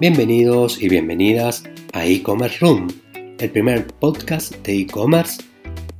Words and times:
Bienvenidos 0.00 0.82
y 0.82 0.88
bienvenidas 0.88 1.62
a 1.92 2.04
e-commerce 2.04 2.58
room, 2.60 2.88
el 3.38 3.48
primer 3.48 3.86
podcast 3.86 4.52
de 4.66 4.80
e-commerce 4.80 5.40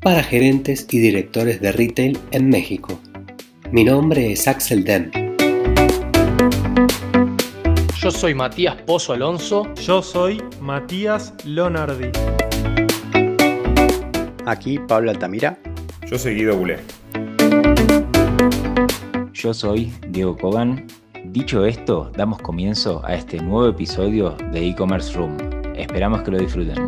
para 0.00 0.20
gerentes 0.20 0.84
y 0.90 0.98
directores 0.98 1.60
de 1.60 1.70
retail 1.70 2.18
en 2.32 2.48
México. 2.48 2.98
Mi 3.70 3.84
nombre 3.84 4.32
es 4.32 4.48
Axel 4.48 4.82
Dem. 4.82 5.12
Yo 7.96 8.10
soy 8.10 8.34
Matías 8.34 8.74
Pozo 8.82 9.12
Alonso. 9.12 9.72
Yo 9.76 10.02
soy 10.02 10.42
Matías 10.60 11.32
Lonardi. 11.44 12.08
Aquí 14.44 14.80
Pablo 14.88 15.12
Altamira. 15.12 15.56
Yo 16.10 16.18
soy 16.18 16.34
Guido 16.34 16.56
Bulé. 16.56 16.78
Yo 19.32 19.54
soy 19.54 19.92
Diego 20.08 20.36
Kogan. 20.36 20.84
Dicho 21.34 21.64
esto, 21.64 22.12
damos 22.16 22.38
comienzo 22.38 23.04
a 23.04 23.16
este 23.16 23.42
nuevo 23.42 23.66
episodio 23.66 24.36
de 24.52 24.68
e-commerce 24.68 25.12
room. 25.14 25.36
Esperamos 25.74 26.22
que 26.22 26.30
lo 26.30 26.38
disfruten. 26.38 26.86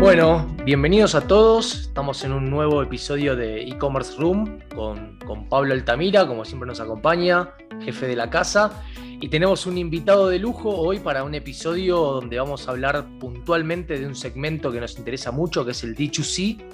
Bueno, 0.00 0.46
bienvenidos 0.64 1.14
a 1.14 1.20
todos. 1.28 1.82
Estamos 1.82 2.24
en 2.24 2.32
un 2.32 2.48
nuevo 2.48 2.82
episodio 2.82 3.36
de 3.36 3.64
e-commerce 3.64 4.16
room 4.16 4.60
con, 4.74 5.18
con 5.26 5.46
Pablo 5.50 5.74
Altamira, 5.74 6.26
como 6.26 6.46
siempre 6.46 6.66
nos 6.66 6.80
acompaña, 6.80 7.50
jefe 7.82 8.06
de 8.06 8.16
la 8.16 8.30
casa. 8.30 8.82
Y 9.20 9.28
tenemos 9.28 9.66
un 9.66 9.76
invitado 9.76 10.28
de 10.28 10.38
lujo 10.38 10.70
hoy 10.70 11.00
para 11.00 11.22
un 11.22 11.34
episodio 11.34 11.98
donde 11.98 12.38
vamos 12.38 12.66
a 12.66 12.70
hablar 12.70 13.04
puntualmente 13.20 13.98
de 13.98 14.06
un 14.06 14.14
segmento 14.14 14.72
que 14.72 14.80
nos 14.80 14.96
interesa 14.98 15.32
mucho, 15.32 15.66
que 15.66 15.72
es 15.72 15.84
el 15.84 15.94
D2C. 15.94 16.64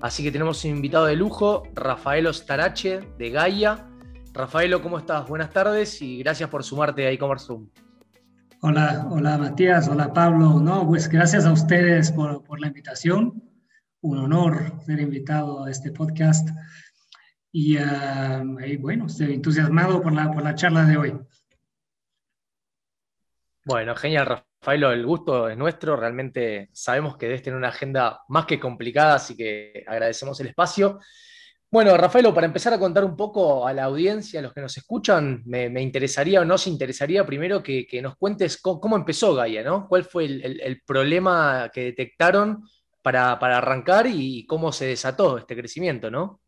Así 0.00 0.22
que 0.22 0.32
tenemos 0.32 0.64
un 0.64 0.70
invitado 0.70 1.04
de 1.04 1.16
lujo, 1.16 1.64
Rafaelo 1.74 2.32
Starache 2.32 3.00
de 3.18 3.28
Gaia. 3.28 3.90
Rafaelo, 4.36 4.82
¿cómo 4.82 4.98
estás? 4.98 5.26
Buenas 5.26 5.50
tardes 5.50 6.02
y 6.02 6.18
gracias 6.18 6.50
por 6.50 6.62
sumarte 6.62 7.06
a 7.06 7.10
e-commerce 7.10 7.48
room. 7.48 7.70
Hola, 8.60 9.06
hola 9.10 9.38
Matías, 9.38 9.88
hola 9.88 10.12
Pablo. 10.12 10.60
No, 10.60 10.86
pues 10.86 11.08
gracias 11.08 11.46
a 11.46 11.52
ustedes 11.52 12.12
por, 12.12 12.44
por, 12.44 12.60
la 12.60 12.66
invitación. 12.66 13.42
Un 14.02 14.18
honor 14.18 14.74
ser 14.84 15.00
invitado 15.00 15.64
a 15.64 15.70
este 15.70 15.90
podcast. 15.90 16.50
Y, 17.50 17.78
uh, 17.78 18.60
y, 18.62 18.76
bueno, 18.76 19.06
estoy 19.06 19.32
entusiasmado 19.32 20.02
por 20.02 20.12
la, 20.12 20.30
por 20.30 20.42
la 20.42 20.54
charla 20.54 20.84
de 20.84 20.98
hoy. 20.98 21.18
Bueno, 23.64 23.96
genial, 23.96 24.26
Rafaelo. 24.26 24.92
El 24.92 25.06
gusto 25.06 25.48
es 25.48 25.56
nuestro. 25.56 25.96
Realmente 25.96 26.68
sabemos 26.74 27.16
que 27.16 27.24
debes 27.24 27.42
tener 27.42 27.56
una 27.56 27.68
agenda 27.68 28.20
más 28.28 28.44
que 28.44 28.60
complicada, 28.60 29.14
así 29.14 29.34
que 29.34 29.82
agradecemos 29.86 30.38
el 30.40 30.48
espacio. 30.48 31.00
Bueno, 31.68 31.96
Rafaelo, 31.96 32.32
para 32.32 32.46
empezar 32.46 32.72
a 32.72 32.78
contar 32.78 33.04
un 33.04 33.16
poco 33.16 33.66
a 33.66 33.72
la 33.72 33.84
audiencia, 33.84 34.38
a 34.38 34.42
los 34.42 34.54
que 34.54 34.60
nos 34.60 34.76
escuchan, 34.76 35.42
me, 35.46 35.82
interesaría 35.82 36.40
o 36.40 36.44
nos 36.44 36.66
interesaría 36.68 37.26
primero 37.26 37.62
que, 37.62 38.00
nos 38.00 38.16
cuentes 38.16 38.60
cómo, 38.62 38.96
empezó 38.96 39.34
Gaia, 39.34 39.64
¿no? 39.64 39.88
¿Cuál 39.88 40.04
fue 40.04 40.26
el, 40.26 40.82
problema 40.86 41.68
que 41.72 41.84
detectaron 41.84 42.64
para, 43.02 43.32
arrancar 43.32 44.06
y 44.06 44.46
cómo 44.46 44.70
se 44.70 44.86
desató 44.86 45.38
este 45.38 45.56
crecimiento, 45.56 46.08
¿no? 46.08 46.40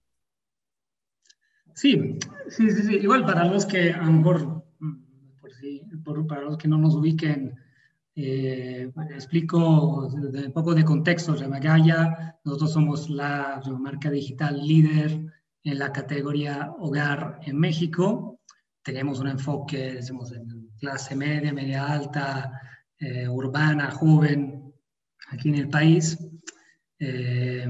Sí, 1.74 2.18
sí, 2.48 2.70
sí, 2.70 2.82
sí. 2.82 2.94
igual 2.96 3.24
para 3.24 3.44
los 3.44 3.66
que 3.66 3.92
a 3.92 4.02
lo 4.02 4.12
mejor, 4.12 4.64
por 5.40 5.52
si, 5.52 5.82
para 6.28 6.42
los 6.42 6.56
que 6.56 6.68
no 6.68 6.78
nos 6.78 6.94
ubiquen, 6.94 7.54
eh, 8.20 8.90
explico 9.14 10.08
un 10.08 10.52
poco 10.52 10.74
de 10.74 10.84
contexto. 10.84 11.36
Gaia, 11.60 12.36
nosotros 12.44 12.72
somos 12.72 13.08
la 13.08 13.62
marca 13.78 14.10
digital 14.10 14.60
líder 14.66 15.24
en 15.62 15.78
la 15.78 15.92
categoría 15.92 16.74
hogar 16.80 17.38
en 17.44 17.56
México. 17.56 18.40
Tenemos 18.82 19.20
un 19.20 19.28
enfoque 19.28 19.94
decimos, 19.94 20.32
en 20.32 20.68
clase 20.80 21.14
media, 21.14 21.52
media 21.52 21.86
alta, 21.86 22.60
eh, 22.98 23.28
urbana, 23.28 23.92
joven, 23.92 24.74
aquí 25.28 25.50
en 25.50 25.54
el 25.54 25.68
país. 25.68 26.18
Eh, 26.98 27.68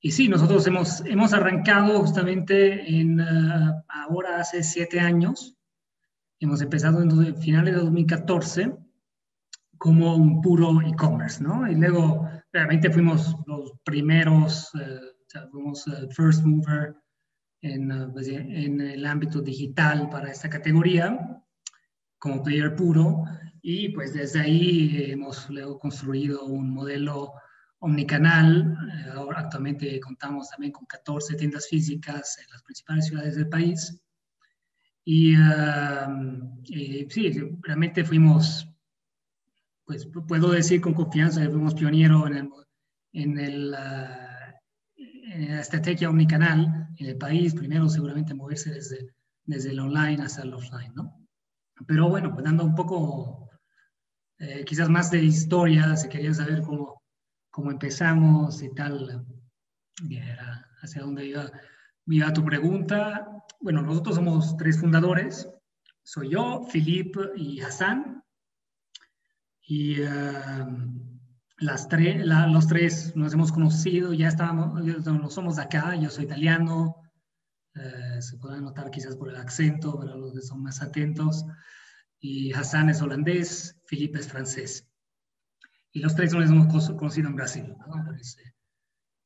y 0.00 0.10
sí, 0.10 0.28
nosotros 0.28 0.66
hemos, 0.66 1.02
hemos 1.06 1.32
arrancado 1.32 2.00
justamente 2.00 2.98
en, 2.98 3.20
uh, 3.20 3.84
ahora 3.86 4.40
hace 4.40 4.64
siete 4.64 4.98
años. 4.98 5.56
Hemos 6.40 6.60
empezado 6.60 7.00
en 7.00 7.36
finales 7.36 7.74
de 7.74 7.80
2014 7.80 8.82
como 9.82 10.14
un 10.14 10.40
puro 10.40 10.80
e-commerce, 10.80 11.42
¿no? 11.42 11.68
Y 11.68 11.74
luego 11.74 12.30
realmente 12.52 12.88
fuimos 12.88 13.34
los 13.48 13.72
primeros, 13.82 14.70
eh, 14.80 15.00
o 15.00 15.24
sea, 15.26 15.48
fuimos 15.48 15.84
uh, 15.88 16.08
first 16.12 16.44
mover 16.44 16.94
en, 17.62 17.90
uh, 17.90 18.12
pues, 18.12 18.28
en, 18.28 18.80
el 18.80 19.04
ámbito 19.04 19.40
digital 19.40 20.08
para 20.08 20.30
esta 20.30 20.48
categoría, 20.48 21.42
como 22.16 22.44
player 22.44 22.76
puro, 22.76 23.24
y 23.60 23.88
pues 23.88 24.14
desde 24.14 24.42
ahí 24.42 25.10
hemos 25.10 25.50
luego 25.50 25.80
construido 25.80 26.44
un 26.44 26.70
modelo 26.70 27.32
omnicanal. 27.80 28.76
Eh, 28.88 29.10
ahora 29.16 29.40
actualmente 29.40 29.98
contamos 29.98 30.48
también 30.48 30.70
con 30.70 30.86
14 30.86 31.34
tiendas 31.34 31.66
físicas 31.66 32.38
en 32.38 32.48
las 32.52 32.62
principales 32.62 33.06
ciudades 33.06 33.34
del 33.34 33.48
país. 33.48 34.00
Y, 35.04 35.36
uh, 35.36 36.62
y 36.66 37.04
sí, 37.10 37.32
realmente 37.62 38.04
fuimos 38.04 38.71
pues 39.84 40.08
puedo 40.28 40.50
decir 40.50 40.80
con 40.80 40.94
confianza 40.94 41.42
que 41.42 41.50
fuimos 41.50 41.74
pioneros 41.74 42.28
en, 42.28 42.36
el, 42.36 42.50
en, 43.12 43.38
el, 43.38 43.72
uh, 43.72 45.02
en, 45.32 45.54
la 45.54 45.60
estrategia 45.60 46.08
omnicanal 46.08 46.88
en 46.98 47.06
el 47.06 47.16
país, 47.16 47.54
primero 47.54 47.88
seguramente 47.88 48.34
moverse 48.34 48.70
desde, 48.70 49.14
desde 49.44 49.70
el 49.70 49.80
online 49.80 50.22
hasta 50.22 50.42
el 50.42 50.54
offline, 50.54 50.94
¿no? 50.94 51.18
Pero 51.86 52.08
bueno, 52.08 52.32
pues 52.32 52.44
dando 52.44 52.64
un 52.64 52.74
poco, 52.74 53.50
eh, 54.38 54.64
quizás 54.64 54.88
más 54.88 55.10
de 55.10 55.22
historia, 55.22 55.96
si 55.96 56.08
querían 56.08 56.34
saber 56.34 56.62
cómo, 56.62 57.02
cómo 57.50 57.70
empezamos 57.70 58.62
y 58.62 58.72
tal, 58.74 59.24
era 60.10 60.68
hacia 60.80 61.02
dónde 61.02 61.26
iba, 61.26 61.50
iba 62.06 62.32
tu 62.32 62.44
pregunta. 62.44 63.26
Bueno, 63.60 63.82
nosotros 63.82 64.16
somos 64.16 64.56
tres 64.56 64.78
fundadores, 64.78 65.48
soy 66.02 66.30
yo, 66.30 66.66
Philippe 66.70 67.20
y 67.36 67.60
Hassan, 67.60 68.21
y 69.74 70.02
uh, 70.02 70.66
las 71.56 71.88
tres, 71.88 72.26
la, 72.26 72.46
los 72.46 72.66
tres 72.66 73.16
nos 73.16 73.32
hemos 73.32 73.50
conocido, 73.50 74.12
ya 74.12 74.28
estábamos, 74.28 74.84
no 74.84 75.30
somos 75.30 75.56
de 75.56 75.62
acá, 75.62 75.96
yo 75.96 76.10
soy 76.10 76.24
italiano, 76.24 76.96
uh, 77.76 78.20
se 78.20 78.36
puede 78.36 78.60
notar 78.60 78.90
quizás 78.90 79.16
por 79.16 79.30
el 79.30 79.36
acento, 79.36 79.98
para 79.98 80.14
los 80.14 80.34
que 80.34 80.42
son 80.42 80.62
más 80.62 80.82
atentos, 80.82 81.46
y 82.20 82.52
Hassan 82.52 82.90
es 82.90 83.00
holandés, 83.00 83.74
Felipe 83.86 84.18
es 84.18 84.28
francés. 84.28 84.86
Y 85.90 86.00
los 86.00 86.14
tres 86.14 86.34
nos 86.34 86.50
hemos 86.50 86.90
conocido 86.90 87.28
en 87.30 87.36
Brasil, 87.36 87.74
¿no? 87.78 88.04
Por 88.04 88.20
ese 88.20 88.54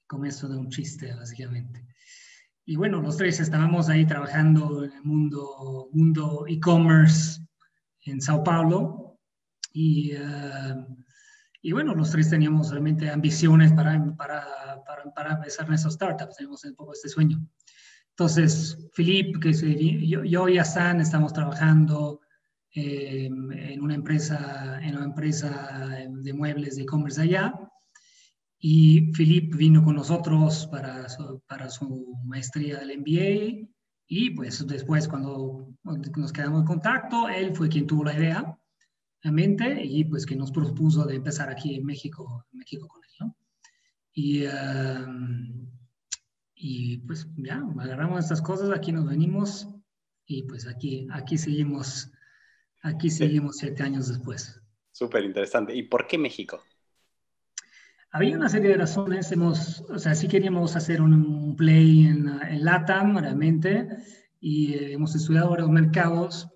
comienzo 0.07 0.49
de 0.49 0.59
un 0.59 0.69
chiste, 0.69 1.13
básicamente. 1.13 1.85
Y 2.65 2.77
bueno, 2.77 3.03
los 3.03 3.17
tres 3.17 3.41
estábamos 3.41 3.89
ahí 3.89 4.07
trabajando 4.07 4.85
en 4.85 4.93
el 4.93 5.03
mundo 5.03 5.89
mundo 5.93 6.45
e-commerce 6.47 7.41
en 8.05 8.21
Sao 8.21 8.45
Paulo, 8.45 9.06
y, 9.77 10.17
uh, 10.17 10.87
y, 11.61 11.73
bueno, 11.73 11.95
los 11.95 12.11
tres 12.11 12.31
teníamos 12.31 12.71
realmente 12.71 13.11
ambiciones 13.11 13.73
para, 13.75 13.93
para, 14.17 14.83
para, 14.87 15.13
para 15.13 15.33
empezar 15.35 15.69
nuestras 15.69 15.93
startups, 15.93 16.37
teníamos 16.37 16.65
un 16.65 16.75
poco 16.75 16.95
este 16.95 17.11
sueño. 17.11 17.47
Entonces, 18.11 18.89
Philip, 18.97 19.39
que 19.39 19.53
yo, 19.53 20.25
yo, 20.25 20.49
y 20.49 20.57
Hassan 20.57 21.03
estamos 21.03 21.35
trabajando 21.35 22.23
eh, 22.75 23.27
en 23.27 23.83
una 23.83 23.95
empresa, 23.95 24.81
en 24.83 24.97
una 24.97 25.05
empresa 25.05 25.91
de 26.09 26.33
muebles 26.33 26.77
de 26.77 26.83
e-commerce 26.83 27.21
allá. 27.21 27.53
Y 28.59 29.13
Philip 29.13 29.55
vino 29.57 29.85
con 29.85 29.97
nosotros 29.97 30.67
para 30.69 31.07
su, 31.11 31.43
para 31.47 31.69
su 31.69 32.19
maestría 32.25 32.79
del 32.79 32.99
MBA. 33.01 33.69
Y 34.07 34.31
pues 34.31 34.67
después, 34.67 35.07
cuando 35.07 35.69
nos 35.85 36.33
quedamos 36.33 36.61
en 36.61 36.67
contacto, 36.67 37.29
él 37.29 37.55
fue 37.55 37.69
quien 37.69 37.87
tuvo 37.87 38.05
la 38.05 38.15
idea 38.15 38.59
mente 39.25 39.85
y 39.85 40.05
pues 40.05 40.25
que 40.25 40.37
nos 40.37 40.53
propuso 40.53 41.05
de 41.05 41.17
empezar 41.17 41.49
aquí 41.51 41.75
en 41.75 41.85
México, 41.85 42.45
en 42.53 42.59
México 42.59 42.87
con 42.87 43.03
él, 43.03 43.11
¿no? 43.21 43.37
Y, 44.13 44.47
uh, 44.47 45.67
y 46.55 46.99
pues 46.99 47.29
ya, 47.37 47.63
agarramos 47.79 48.25
estas 48.25 48.41
cosas, 48.41 48.71
aquí 48.71 48.93
nos 48.93 49.07
venimos 49.09 49.69
y 50.27 50.45
pues 50.45 50.67
aquí, 50.67 51.07
aquí 51.13 51.39
seguimos, 51.39 52.11
aquí 52.83 53.11
seguimos 53.11 53.57
siete 53.59 53.83
años 53.83 54.09
después. 54.09 54.61
Súper 54.93 55.25
interesante. 55.25 55.75
¿Y 55.75 55.83
por 55.83 56.07
qué 56.07 56.19
México? 56.19 56.63
Había 58.11 58.37
una 58.37 58.49
serie 58.49 58.71
de 58.71 58.77
razones, 58.77 59.31
hemos, 59.33 59.83
o 59.83 59.99
sea, 59.99 60.15
sí 60.15 60.29
queríamos 60.29 60.75
hacer 60.75 61.03
un, 61.03 61.13
un 61.13 61.57
play 61.57 62.07
en, 62.07 62.29
en 62.29 62.65
LATAM, 62.65 63.19
realmente, 63.19 63.89
y 64.41 64.73
eh, 64.73 64.93
hemos 64.95 65.15
estudiado 65.15 65.51
varios 65.51 65.69
mercados, 65.69 66.49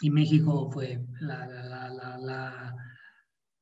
y 0.00 0.10
México 0.10 0.70
fue 0.70 1.00
la, 1.20 1.46
la, 1.46 2.18
la, 2.18 2.76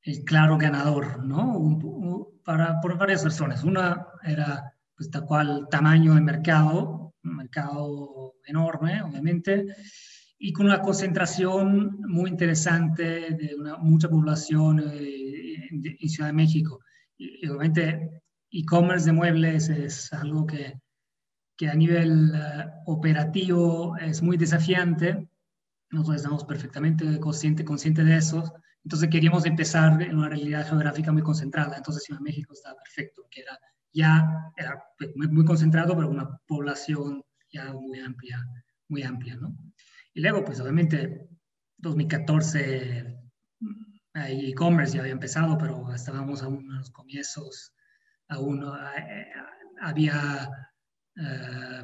el 0.03 0.25
claro 0.25 0.59
ganador, 0.59 1.25
¿no? 1.25 1.57
Un, 1.57 1.85
un, 1.85 2.43
para, 2.45 2.81
por 2.81 2.99
varias 2.99 3.25
razones. 3.25 3.65
Una 3.65 4.07
era, 4.23 4.75
pues, 4.97 5.11
tal 5.11 5.25
cual, 5.25 5.69
tamaño 5.71 6.15
de 6.15 6.21
mercado, 6.21 7.15
un 7.23 7.37
mercado 7.37 8.35
enorme, 8.47 9.03
obviamente, 9.03 9.67
y 10.39 10.53
con 10.53 10.67
una 10.67 10.83
concentración 10.83 12.01
muy 12.07 12.31
interesante 12.31 13.31
de 13.31 13.55
una, 13.59 13.79
mucha 13.79 14.09
población 14.09 14.81
eh, 14.81 15.69
en, 15.71 16.09
Ciudad 16.09 16.29
de 16.29 16.35
México. 16.35 16.81
Y, 17.17 17.47
obviamente 17.49 18.23
e-commerce 18.51 19.07
de 19.07 19.13
muebles 19.13 19.69
es 19.69 20.13
algo 20.13 20.47
que, 20.47 20.79
que 21.57 21.69
a 21.69 21.75
nivel 21.75 22.33
eh, 22.35 22.67
operativo 22.87 23.97
es 23.97 24.23
muy 24.23 24.37
desafiante. 24.37 25.29
Nosotros 25.95 26.17
estamos 26.17 26.45
perfectamente 26.45 27.19
conscientes 27.21 27.65
consciente 27.65 28.05
de 28.05 28.17
eso. 28.17 28.53
Entonces 28.83 29.09
queríamos 29.09 29.47
empezar 29.47 30.03
en 30.03 30.19
una 30.19 30.29
realidad 30.29 30.69
geográfica 30.69 31.13
muy 31.13 31.23
concentrada. 31.23 31.77
Entonces 31.77 32.05
Ciudad 32.05 32.21
de 32.21 32.25
México 32.25 32.53
estaba 32.53 32.77
perfecto, 32.77 33.27
que 33.31 33.41
era 33.43 33.59
ya 33.95 34.53
era 34.57 34.83
muy, 35.15 35.29
muy 35.29 35.45
concentrado, 35.45 35.95
pero 35.97 36.11
una 36.11 36.29
población 36.47 37.23
ya 37.51 37.73
muy 37.73 38.01
amplia, 38.01 38.45
muy 38.89 39.05
amplia, 39.05 39.37
¿no? 39.37 39.57
Y 40.13 40.21
luego, 40.21 40.45
pues 40.45 40.61
obviamente, 40.61 41.29
2014 41.79 43.17
e-commerce 44.15 44.95
ya 44.95 45.01
había 45.01 45.13
empezado, 45.13 45.57
pero 45.59 45.93
estábamos 45.93 46.43
aún 46.43 46.65
en 46.71 46.79
los 46.79 46.91
comienzos, 46.91 47.73
aún 48.29 48.65
había 49.81 50.49
eh, 51.17 51.83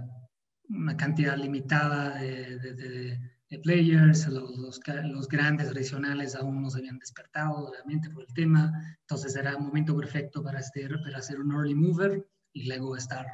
una 0.68 0.96
cantidad 0.96 1.36
limitada 1.36 2.18
de, 2.18 3.20
players, 3.58 4.28
los, 4.28 4.56
los, 4.56 5.28
grandes 5.28 5.74
regionales 5.74 6.34
aún 6.36 6.62
no 6.62 6.70
se 6.70 6.78
habían 6.78 6.98
despertado, 6.98 7.68
obviamente, 7.68 8.08
por 8.10 8.22
el 8.22 8.34
tema, 8.34 8.72
entonces 9.00 9.34
era 9.34 9.56
un 9.56 9.66
momento 9.66 9.96
perfecto 9.96 10.42
para 10.42 10.60
hacer, 10.60 10.96
para 11.02 11.18
hacer 11.18 11.40
un 11.40 11.52
early 11.52 11.74
mover 11.74 12.26
y 12.52 12.68
luego 12.68 12.96
estar 12.96 13.26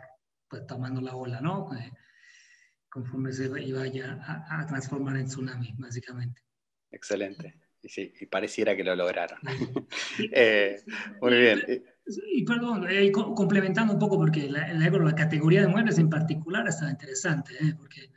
pues, 0.49 0.67
tomando 0.67 1.01
la 1.01 1.15
ola, 1.15 1.41
¿no? 1.41 1.71
Eh, 1.77 1.91
conforme 2.89 3.31
se 3.33 3.45
iba 3.61 3.83
a, 3.83 4.61
a, 4.61 4.67
transformar 4.67 5.19
en 5.19 5.27
tsunami, 5.27 5.75
básicamente. 5.77 6.43
Excelente. 6.91 7.61
Y 7.83 7.89
sí, 7.91 8.13
y 8.19 8.27
pareciera 8.27 8.75
que 8.75 8.85
lo 8.85 8.97
lograron. 8.97 9.39
Eh, 10.33 10.81
muy 11.21 11.39
bien. 11.39 11.63
Y 12.33 12.45
perdón, 12.45 12.87
eh, 12.89 13.13
complementando 13.13 13.93
un 13.93 13.99
poco, 13.99 14.17
porque 14.17 14.49
la, 14.49 14.73
la, 14.73 15.15
categoría 15.15 15.61
de 15.61 15.69
muebles 15.69 15.99
en 15.99 16.09
particular 16.09 16.67
estaba 16.67 16.91
interesante, 16.91 17.53
¿eh? 17.61 17.75
porque 17.77 18.11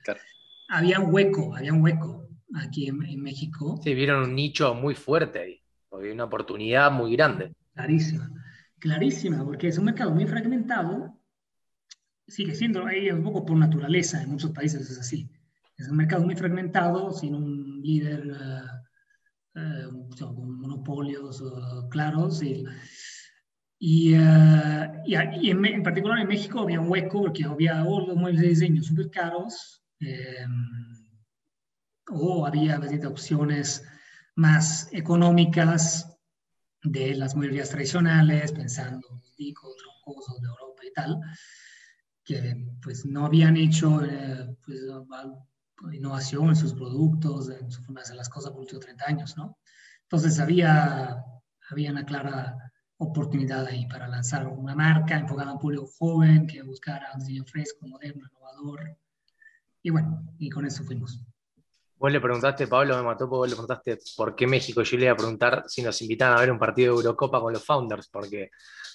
había 0.70 1.00
un 1.00 1.14
hueco, 1.14 1.56
había 1.56 1.74
un 1.74 1.82
hueco 1.82 2.28
aquí 2.56 2.88
en, 2.88 3.04
en, 3.04 3.22
México. 3.22 3.80
Sí, 3.84 3.94
vieron 3.94 4.24
un 4.24 4.36
nicho 4.36 4.74
muy 4.74 4.96
fuerte 4.96 5.40
ahí, 5.40 5.62
había 5.92 6.14
una 6.14 6.26
oportunidad 6.26 6.92
muy 6.92 7.14
grande. 7.16 7.54
Clarísima, 7.74 8.32
clarísima, 8.80 9.44
porque 9.44 9.68
es 9.68 9.78
un 9.78 9.86
mercado 9.86 10.12
muy 10.12 10.26
fragmentado 10.26 11.20
sigue 12.30 12.56
siendo 12.56 12.86
ahí 12.86 13.10
un 13.10 13.24
poco 13.24 13.46
por 13.46 13.58
naturaleza, 13.58 14.22
en 14.22 14.30
muchos 14.30 14.52
países 14.52 14.90
es 14.90 15.00
así. 15.00 15.30
Es 15.78 15.90
un 15.90 15.98
mercado 15.98 16.24
muy 16.24 16.36
fragmentado, 16.36 17.12
sin 17.12 17.36
un 17.36 17.82
líder 17.82 18.28
uh, 19.56 19.60
uh, 19.60 20.36
con 20.36 20.60
monopolios 20.60 21.42
uh, 21.42 21.88
claros. 21.90 22.44
Y, 22.44 22.66
y, 23.80 24.14
y, 24.14 25.16
en, 25.50 25.66
en, 25.66 25.84
particular 25.84 26.20
en 26.20 26.28
México 26.28 26.60
había 26.60 26.82
un 26.82 26.90
hueco 26.90 27.22
porque 27.22 27.46
había 27.46 27.84
o 27.84 28.08
los 28.08 28.18
muebles 28.18 28.42
de 28.42 28.50
diseño 28.50 28.84
súper 28.84 29.10
caros 29.10 29.79
o 32.12 32.46
había 32.46 32.80
opciones 33.08 33.84
más 34.36 34.88
económicas 34.94 36.18
de 36.84 37.16
las 37.16 37.36
mueblerías 37.36 37.70
tradicionales, 37.70 38.52
pensando 38.52 39.22
en 39.38 39.54
Troncoso 39.54 40.40
de 40.40 40.48
Europa 40.48 40.84
y 40.86 40.94
tal 40.94 41.20
que 42.30 42.56
pues 42.84 43.08
no 43.08 43.26
habían 43.26 43.58
hecho 43.58 44.06
eh, 44.06 44.56
pues, 44.64 44.82
innovación 45.92 46.50
en 46.50 46.56
sus 46.56 46.76
productos, 46.76 47.50
en 47.50 47.72
su 47.72 47.82
forma 47.82 48.02
de 48.02 48.04
hacer 48.04 48.18
las 48.18 48.30
cosas 48.30 48.52
por 48.52 48.62
últimos 48.62 48.86
30 48.86 49.06
años, 49.08 49.36
¿no? 49.36 49.58
Entonces 50.04 50.40
había, 50.40 51.24
había 51.72 51.92
una 51.92 52.06
clara 52.06 52.72
oportunidad 52.98 53.66
ahí 53.66 53.88
para 53.88 54.08
lanzar 54.08 54.48
una 54.48 54.76
marca 54.76 55.18
enfocada 55.18 55.50
a 55.50 55.54
un 55.54 55.60
público 55.60 55.88
joven 55.98 56.46
que 56.46 56.62
buscara 56.62 57.10
un 57.16 57.22
diseño 57.22 57.46
fresco, 57.46 57.88
moderno, 57.88 58.28
innovador. 58.28 58.96
Y 59.82 59.90
bueno, 59.90 60.34
y 60.38 60.50
con 60.50 60.66
eso 60.66 60.84
fuimos. 60.84 61.24
Vos 61.98 62.12
le 62.12 62.22
preguntaste, 62.22 62.68
Pablo 62.68 62.96
me 62.96 63.04
mató, 63.04 63.28
vos 63.28 63.48
le 63.48 63.56
preguntaste 63.56 64.00
por 64.16 64.34
qué 64.34 64.48
México. 64.48 64.84
Yo 64.84 64.98
le 64.98 65.04
iba 65.04 65.14
a 65.14 65.18
preguntar 65.18 65.66
si 65.68 65.82
nos 65.82 66.02
invitan 66.02 66.32
a 66.32 66.40
ver 66.40 66.52
un 66.52 66.58
partido 66.58 66.94
de 66.94 67.00
Eurocopa 67.00 67.42
con 67.42 67.52
los 67.52 67.66
founders, 67.66 68.08
porque 68.08 68.52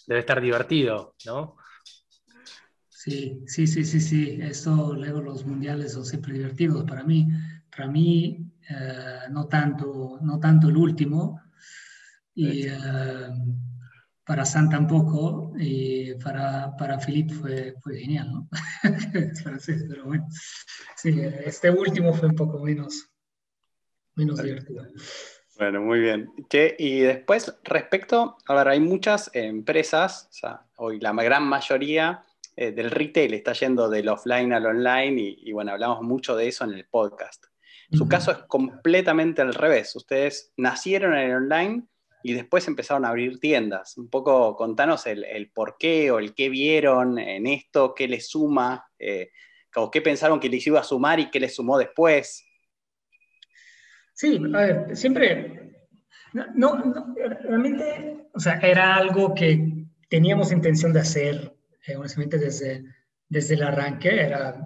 debe 0.07 0.21
estar 0.21 0.41
divertido, 0.41 1.15
¿no? 1.27 1.57
Sí, 2.89 3.43
sí, 3.47 3.67
sí, 3.67 3.85
sí, 3.85 4.01
sí. 4.01 4.39
Esto, 4.41 4.95
luego 4.95 5.21
los 5.21 5.45
mundiales 5.45 5.93
son 5.93 6.07
siempre 6.07 6.33
divertidos 6.33 6.85
para 6.85 7.05
mí. 7.05 7.29
Para 7.71 7.89
mí, 7.89 8.51
eh, 8.71 9.29
no, 9.31 9.47
tanto, 9.49 10.19
no 10.23 10.41
tanto 10.41 10.71
el 10.71 10.77
último. 10.79 11.43
Y 12.35 12.69
eh, 12.69 13.29
para 14.25 14.45
San 14.45 14.69
tampoco. 14.69 15.53
Y 15.59 16.15
para, 16.15 16.77
para 16.77 16.99
Philippe 16.99 17.35
fue, 17.35 17.75
fue 17.83 17.99
genial, 17.99 18.33
¿no? 18.33 18.49
pero 19.89 20.05
bueno. 20.07 20.27
Sí, 20.97 21.21
este 21.45 21.71
último 21.71 22.13
fue 22.15 22.29
un 22.29 22.35
poco 22.35 22.59
menos, 22.61 23.11
menos 24.15 24.43
divertido. 24.43 24.87
Bueno, 25.57 25.83
muy 25.83 26.01
bien. 26.01 26.33
y 26.79 27.01
después, 27.01 27.55
respecto, 27.63 28.37
a 28.47 28.55
ver, 28.55 28.69
hay 28.69 28.81
muchas 28.81 29.31
empresas, 29.35 30.27
o 30.31 30.33
sea, 30.33 30.67
hoy 30.77 30.99
la 30.99 31.13
gran 31.13 31.45
mayoría 31.45 32.25
eh, 32.57 32.73
del 32.73 32.91
retail 32.91 33.35
está 33.35 33.53
yendo 33.53 33.89
del 33.89 34.09
offline 34.09 34.53
al 34.53 34.67
online 34.67 35.37
y, 35.39 35.53
bueno, 35.53 35.73
hablamos 35.73 36.03
mucho 36.03 36.37
de 36.37 36.49
eso 36.49 36.65
en 36.65 36.75
el 36.75 36.87
podcast. 36.87 37.45
Su 37.93 38.09
caso 38.09 38.33
es 38.33 38.39
completamente 38.49 39.43
al 39.43 39.55
revés. 39.55 39.95
Ustedes 39.95 40.53
nacieron 40.57 41.15
en 41.15 41.31
el 41.31 41.37
online 41.37 41.85
y 42.27 42.33
después 42.33 42.67
empezaron 42.67 43.05
a 43.05 43.11
abrir 43.11 43.39
tiendas. 43.39 43.99
Un 43.99 44.09
poco 44.09 44.57
contanos 44.57 45.07
el, 45.07 45.51
por 45.55 45.77
qué 45.79 46.11
o 46.11 46.19
el 46.19 46.35
qué 46.35 46.49
vieron 46.49 47.19
en 47.19 47.47
esto, 47.47 47.95
qué 47.95 48.09
les 48.09 48.31
suma, 48.31 48.87
eh, 48.99 49.31
o 49.77 49.91
qué 49.91 50.01
pensaron 50.01 50.41
que 50.41 50.49
les 50.49 50.67
iba 50.67 50.81
a 50.81 50.85
sumar 50.85 51.21
y 51.21 51.31
qué 51.31 51.39
les 51.39 51.55
sumó 51.55 51.77
después. 51.77 52.43
Sí, 54.15 54.41
a 54.55 54.57
ver, 54.57 54.97
siempre, 54.97 55.83
no, 56.33 56.47
no, 56.55 57.15
realmente, 57.43 58.27
o 58.33 58.41
sea, 58.41 58.55
era 58.55 58.95
algo 58.95 59.35
que 59.35 59.85
teníamos 60.09 60.51
intención 60.51 60.95
de 60.95 61.01
hacer 61.01 61.55
eh, 61.87 61.97
honestamente 61.97 62.39
desde, 62.39 62.87
desde 63.29 63.55
el 63.55 63.65
arranque, 63.65 64.09
era 64.09 64.59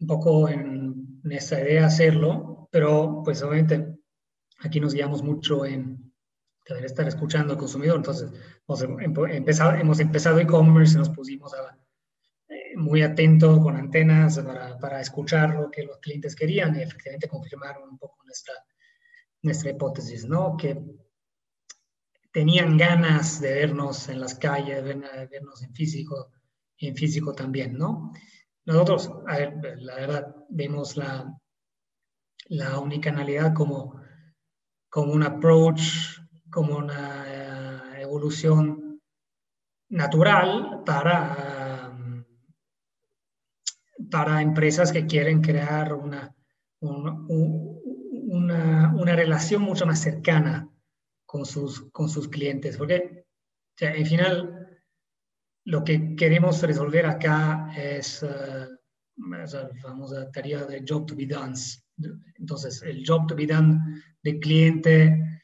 un 0.00 0.06
poco 0.08 0.48
en, 0.48 1.20
esa 1.30 1.60
idea 1.60 1.86
hacerlo, 1.86 2.68
pero 2.72 3.22
pues 3.24 3.40
obviamente 3.42 3.98
aquí 4.58 4.80
nos 4.80 4.94
guiamos 4.94 5.22
mucho 5.22 5.64
en 5.64 6.09
deber 6.74 6.86
estar 6.86 7.06
escuchando 7.08 7.52
al 7.52 7.58
consumidor, 7.58 7.96
entonces 7.96 8.30
hemos 8.66 8.82
empezado, 9.30 9.72
hemos 9.72 10.00
empezado 10.00 10.38
e-commerce, 10.38 10.96
nos 10.96 11.10
pusimos 11.10 11.52
a, 11.54 11.78
eh, 12.48 12.76
muy 12.76 13.02
atentos 13.02 13.60
con 13.60 13.76
antenas 13.76 14.38
para, 14.38 14.78
para, 14.78 15.00
escuchar 15.00 15.54
lo 15.54 15.70
que 15.70 15.84
los 15.84 15.98
clientes 15.98 16.34
querían 16.34 16.76
y 16.76 16.82
efectivamente 16.82 17.28
confirmaron 17.28 17.88
un 17.88 17.98
poco 17.98 18.24
nuestra, 18.24 18.54
nuestra 19.42 19.70
hipótesis, 19.70 20.24
¿no? 20.26 20.56
Que 20.56 20.82
tenían 22.32 22.76
ganas 22.76 23.40
de 23.40 23.54
vernos 23.54 24.08
en 24.08 24.20
las 24.20 24.34
calles, 24.34 24.84
de 24.84 24.94
vernos 25.26 25.62
en 25.62 25.74
físico, 25.74 26.32
en 26.78 26.96
físico 26.96 27.32
también, 27.34 27.76
¿no? 27.76 28.12
Nosotros, 28.64 29.10
a 29.26 29.36
ver, 29.38 29.80
la 29.80 29.94
verdad, 29.96 30.36
vemos 30.48 30.96
la, 30.96 31.36
la 32.48 32.78
unicanalidad 32.78 33.54
como, 33.54 34.00
como 34.88 35.12
un 35.12 35.22
approach, 35.22 36.18
como 36.50 36.76
una 36.76 37.24
eh, 37.26 38.02
evolución 38.02 39.00
natural 39.88 40.82
para, 40.84 41.96
para 44.10 44.42
empresas 44.42 44.92
que 44.92 45.06
quieren 45.06 45.40
crear 45.40 45.94
una, 45.94 46.34
una, 46.80 48.92
una 48.94 49.16
relación 49.16 49.62
mucho 49.62 49.86
más 49.86 50.00
cercana 50.00 50.68
con 51.26 51.44
sus, 51.44 51.90
con 51.92 52.08
sus 52.08 52.28
clientes, 52.28 52.76
porque 52.76 53.24
o 53.74 53.76
sea, 53.76 53.92
al 53.92 54.06
final 54.06 54.60
lo 55.64 55.84
que 55.84 56.16
queremos 56.16 56.62
resolver 56.62 57.06
acá 57.06 57.72
es 57.76 58.22
uh, 58.22 58.80
la 59.16 59.70
famosa 59.80 60.30
tarea 60.30 60.64
de 60.64 60.84
job 60.86 61.06
to 61.06 61.14
be 61.14 61.26
done. 61.26 61.54
Entonces, 62.38 62.82
el 62.82 63.04
job 63.06 63.26
to 63.26 63.34
be 63.34 63.46
done 63.46 63.78
del 64.22 64.40
cliente, 64.40 65.39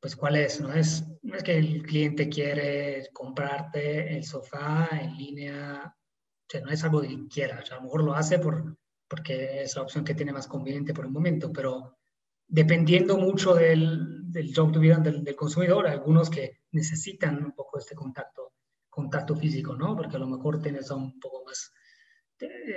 pues 0.00 0.16
¿cuál 0.16 0.36
es? 0.36 0.60
No 0.60 0.72
es, 0.72 1.04
no 1.22 1.36
es 1.36 1.42
que 1.42 1.58
el 1.58 1.82
cliente 1.82 2.28
quiere 2.28 3.08
comprarte 3.12 4.16
el 4.16 4.24
sofá 4.24 4.88
en 4.92 5.16
línea, 5.16 5.82
o 5.86 6.50
sea, 6.50 6.60
no 6.60 6.70
es 6.70 6.84
algo 6.84 7.00
que 7.00 7.28
quiera, 7.28 7.60
o 7.62 7.66
sea, 7.66 7.76
a 7.76 7.80
lo 7.80 7.84
mejor 7.84 8.04
lo 8.04 8.14
hace 8.14 8.38
por, 8.38 8.76
porque 9.08 9.62
es 9.62 9.74
la 9.76 9.82
opción 9.82 10.04
que 10.04 10.14
tiene 10.14 10.32
más 10.32 10.46
conveniente 10.46 10.94
por 10.94 11.04
el 11.04 11.10
momento, 11.10 11.52
pero 11.52 11.98
dependiendo 12.46 13.18
mucho 13.18 13.54
del, 13.54 14.30
del 14.30 14.54
job 14.54 14.72
to 14.72 14.80
vida 14.80 14.96
del, 14.98 15.24
del, 15.24 15.36
consumidor, 15.36 15.86
algunos 15.86 16.30
que 16.30 16.60
necesitan 16.72 17.44
un 17.44 17.52
poco 17.52 17.78
este 17.78 17.94
contacto, 17.94 18.54
contacto 18.88 19.34
físico, 19.36 19.74
¿no? 19.76 19.96
Porque 19.96 20.16
a 20.16 20.20
lo 20.20 20.26
mejor 20.26 20.62
tienes 20.62 20.90
un 20.90 21.18
poco 21.20 21.44
más, 21.44 21.72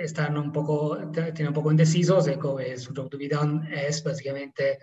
están 0.00 0.36
un 0.36 0.52
poco, 0.52 0.98
tienen 1.12 1.48
un 1.48 1.54
poco 1.54 1.70
indecisos, 1.70 2.24
su 2.24 2.94
job 2.94 3.08
to 3.08 3.18
be 3.18 3.28
done 3.28 3.68
es 3.72 4.02
básicamente 4.02 4.78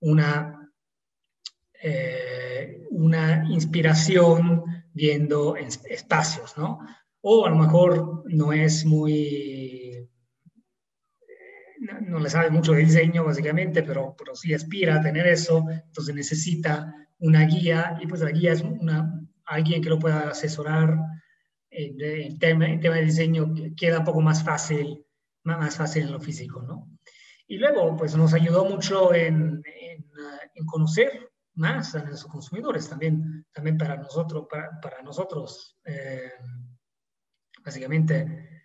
una, 0.00 0.67
eh, 1.82 2.84
una 2.90 3.44
inspiración 3.50 4.64
viendo 4.92 5.56
espacios, 5.56 6.56
¿no? 6.56 6.80
O 7.20 7.46
a 7.46 7.50
lo 7.50 7.56
mejor 7.56 8.24
no 8.26 8.52
es 8.52 8.84
muy, 8.84 10.08
no, 12.06 12.18
le 12.18 12.30
sabe 12.30 12.50
mucho 12.50 12.72
de 12.72 12.80
diseño 12.80 13.24
básicamente, 13.24 13.82
pero, 13.82 14.14
pero 14.16 14.34
sí 14.34 14.54
aspira 14.54 14.96
a 14.96 15.02
tener 15.02 15.26
eso, 15.26 15.64
entonces 15.70 16.14
necesita 16.14 16.94
una 17.18 17.44
guía 17.44 17.98
y 18.00 18.06
pues 18.06 18.20
la 18.20 18.30
guía 18.30 18.52
es 18.52 18.62
una, 18.62 19.20
alguien 19.44 19.82
que 19.82 19.88
lo 19.88 19.98
pueda 19.98 20.30
asesorar 20.30 20.96
en, 21.70 22.38
tema, 22.38 22.66
tema 22.80 22.96
de 22.96 23.04
diseño 23.04 23.52
queda 23.76 24.00
un 24.00 24.04
poco 24.04 24.20
más 24.20 24.42
fácil, 24.42 25.04
más 25.44 25.76
fácil 25.76 26.04
en 26.04 26.12
lo 26.12 26.20
físico, 26.20 26.62
¿no? 26.62 26.88
Y 27.46 27.56
luego, 27.56 27.96
pues 27.96 28.14
nos 28.14 28.34
ayudó 28.34 28.66
mucho 28.66 29.14
en, 29.14 29.62
en, 30.54 30.66
conocer 30.66 31.27
más 31.58 31.94
a 31.94 32.02
nuestros 32.02 32.30
consumidores, 32.30 32.88
también, 32.88 33.46
también 33.52 33.76
para 33.76 33.96
nosotros, 33.96 34.46
para, 34.50 34.80
para 34.80 35.02
nosotros 35.02 35.78
eh, 35.84 36.32
básicamente, 37.64 38.62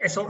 eso, 0.00 0.28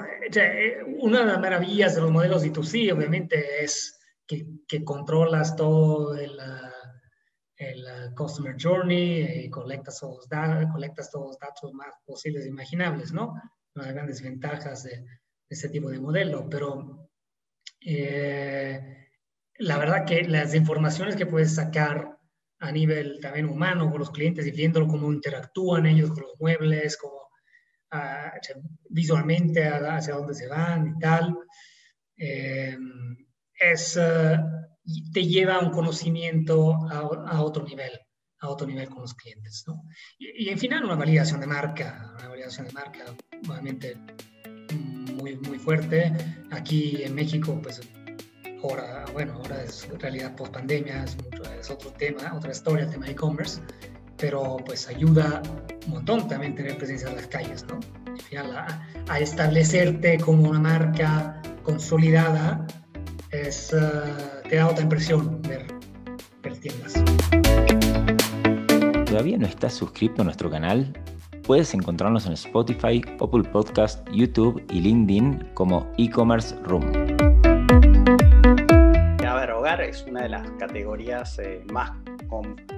una 1.01 1.21
de 1.21 1.27
las 1.27 1.41
maravillas 1.41 1.95
de 1.95 2.01
los 2.01 2.11
modelos 2.11 2.45
D2C, 2.45 2.93
obviamente, 2.93 3.63
es 3.63 4.01
que, 4.27 4.47
que 4.67 4.85
controlas 4.85 5.57
todo 5.57 6.17
el, 6.17 6.39
el 7.57 8.15
Customer 8.17 8.57
Journey, 8.59 9.21
y 9.21 9.47
eh, 9.47 9.51
colectas 9.51 10.01
todos, 10.01 10.27
los 10.31 10.73
colectas 10.73 11.11
todos 11.11 11.27
los 11.27 11.39
datos 11.39 11.73
más 11.73 11.93
posibles 12.05 12.45
e 12.45 12.49
imaginables, 12.49 13.13
¿no? 13.13 13.35
Una 13.75 13.87
de 13.87 13.87
las 13.87 13.95
grandes 13.95 14.23
ventajas 14.23 14.85
de, 14.85 15.01
de 15.01 15.07
este 15.49 15.69
tipo 15.69 15.91
de 15.91 16.01
modelo, 16.01 16.49
pero 16.49 17.11
eh, 17.81 19.04
la 19.59 19.79
verdad 19.79 20.05
que 20.05 20.25
las 20.25 20.55
informaciones 20.55 21.17
que 21.17 21.27
puedes 21.27 21.55
sacar 21.55 22.19
a 22.59 22.73
nivel 22.73 23.19
también 23.21 23.49
humano 23.49 23.91
con 23.91 24.01
los 24.01 24.11
clientes 24.11 24.47
y 24.47 24.51
viéndolo 24.51 24.89
cómo 24.89 25.13
interactúan 25.13 25.87
ellos 25.87 26.11
con 26.11 26.23
los 26.23 26.35
muebles, 26.39 26.97
cómo 26.97 27.29
uh, 27.93 28.61
visualmente 28.89 29.67
hacia 29.67 30.15
dónde 30.15 30.35
se 30.35 30.49
van 30.49 30.95
y 30.97 30.99
tal, 30.99 31.37
eh, 32.17 32.77
es... 33.59 33.97
Uh, 33.97 34.65
te 35.13 35.25
lleva 35.25 35.57
a 35.57 35.61
un 35.61 35.71
conocimiento 35.71 36.75
a, 36.91 37.41
otro 37.43 37.65
nivel, 37.65 37.93
a 38.41 38.49
otro 38.49 38.67
nivel 38.67 38.89
con 38.89 39.03
los 39.03 39.15
clientes. 39.15 39.65
¿no? 39.67 39.83
Y, 40.19 40.49
en 40.49 40.59
final 40.59 40.85
una 40.85 40.95
validación 40.95 41.41
de 41.41 41.47
marca, 41.47 42.13
una 42.19 42.29
validación 42.29 42.67
de 42.67 42.73
marca 42.73 43.05
obviamente 43.49 43.97
muy, 45.15 45.37
muy 45.37 45.59
fuerte. 45.59 46.13
Aquí 46.51 47.03
en 47.03 47.15
México, 47.15 47.59
pues 47.63 47.81
ahora, 48.65 49.05
bueno, 49.13 49.35
ahora 49.35 49.63
es 49.63 49.89
realidad 49.99 50.35
post 50.37 50.53
pandemia, 50.53 51.05
es, 51.05 51.17
es 51.61 51.71
otro 51.71 51.91
tema, 51.91 52.33
otra 52.35 52.53
historia, 52.53 52.85
el 52.85 52.91
tema 52.91 53.07
de 53.07 53.13
e-commerce, 53.13 53.61
pero 54.17 54.57
pues 54.65 54.89
ayuda 54.89 55.43
un 55.87 55.93
montón 55.93 56.27
también 56.29 56.55
tener 56.55 56.77
presencia 56.79 57.09
en 57.11 57.17
las 57.17 57.27
calles, 57.27 57.65
¿no? 57.69 57.79
Al 58.11 58.21
final, 58.21 58.57
a, 58.57 58.89
a 59.09 59.19
establecerte 59.19 60.19
como 60.19 60.49
una 60.49 60.61
marca 60.61 61.43
consolidada 61.63 62.67
es, 63.31 63.73
uh, 63.73 64.49
te 64.49 64.57
da 64.57 64.69
otra 64.69 64.83
impresión 64.83 65.43
ver, 65.43 65.67
ver 66.43 66.57
tiendas. 66.59 66.95
¿Todavía 69.07 69.37
no 69.39 69.47
estás 69.47 69.75
suscrito 69.75 70.23
a 70.23 70.25
nuestro 70.25 70.51
canal? 70.51 70.93
Puedes 71.43 71.75
encontrarnos 71.75 72.27
en 72.27 72.33
Spotify, 72.33 73.05
Apple 73.21 73.45
Podcast, 73.53 74.09
YouTube 74.13 74.65
y 74.71 74.81
LinkedIn 74.81 75.51
como 75.55 75.87
e-commerce 75.99 76.57
room. 76.65 77.24
Es 79.95 80.05
una 80.09 80.23
de 80.23 80.29
las 80.29 80.51
categorías 80.59 81.39
eh, 81.39 81.63
más 81.73 81.93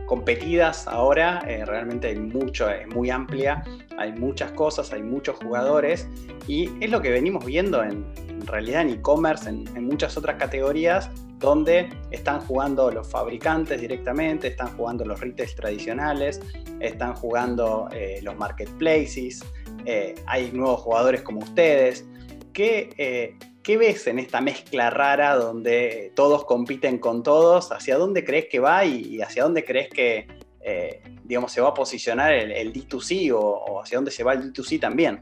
competidas 0.04 0.86
ahora, 0.86 1.42
eh, 1.48 1.64
realmente 1.64 2.08
hay 2.08 2.18
mucho, 2.18 2.68
es 2.68 2.86
muy 2.94 3.08
amplia, 3.08 3.64
hay 3.96 4.12
muchas 4.12 4.52
cosas, 4.52 4.92
hay 4.92 5.02
muchos 5.02 5.36
jugadores 5.36 6.06
y 6.46 6.70
es 6.84 6.90
lo 6.90 7.00
que 7.00 7.10
venimos 7.10 7.42
viendo 7.42 7.82
en, 7.82 8.04
realidad 8.44 8.82
en 8.82 8.90
e-commerce, 8.90 9.48
en, 9.48 9.86
muchas 9.86 10.18
otras 10.18 10.36
categorías, 10.36 11.10
donde 11.38 11.88
están 12.10 12.40
jugando 12.40 12.90
los 12.90 13.08
fabricantes 13.08 13.80
directamente, 13.80 14.48
están 14.48 14.76
jugando 14.76 15.06
los 15.06 15.18
retails 15.18 15.54
tradicionales, 15.54 16.42
están 16.80 17.14
jugando 17.14 17.88
eh, 17.92 18.20
los 18.22 18.36
marketplaces, 18.36 19.42
eh, 19.86 20.14
hay 20.26 20.52
nuevos 20.52 20.82
jugadores 20.82 21.22
como 21.22 21.40
ustedes. 21.40 22.06
¿Qué, 22.52 23.36
¿Qué 23.66 23.76
ves 23.76 24.06
en 24.06 24.20
esta 24.20 24.40
mezcla 24.40 24.90
rara 24.90 25.34
donde 25.34 26.12
todos 26.14 26.44
compiten 26.44 26.98
con 26.98 27.24
todos? 27.24 27.72
¿Hacia 27.72 27.98
dónde 27.98 28.24
crees 28.24 28.46
que 28.48 28.60
va 28.60 28.84
y, 28.84 29.20
hacia 29.20 29.42
dónde 29.42 29.64
crees 29.64 29.88
que 29.88 30.28
eh, 30.60 31.02
digamos, 31.24 31.50
se 31.50 31.60
va 31.60 31.70
a 31.70 31.74
posicionar 31.74 32.32
el, 32.32 32.72
D2C 32.72 33.32
o, 33.34 33.82
hacia 33.82 33.98
dónde 33.98 34.12
se 34.12 34.22
va 34.22 34.34
el 34.34 34.52
D2C 34.52 34.78
también? 34.78 35.20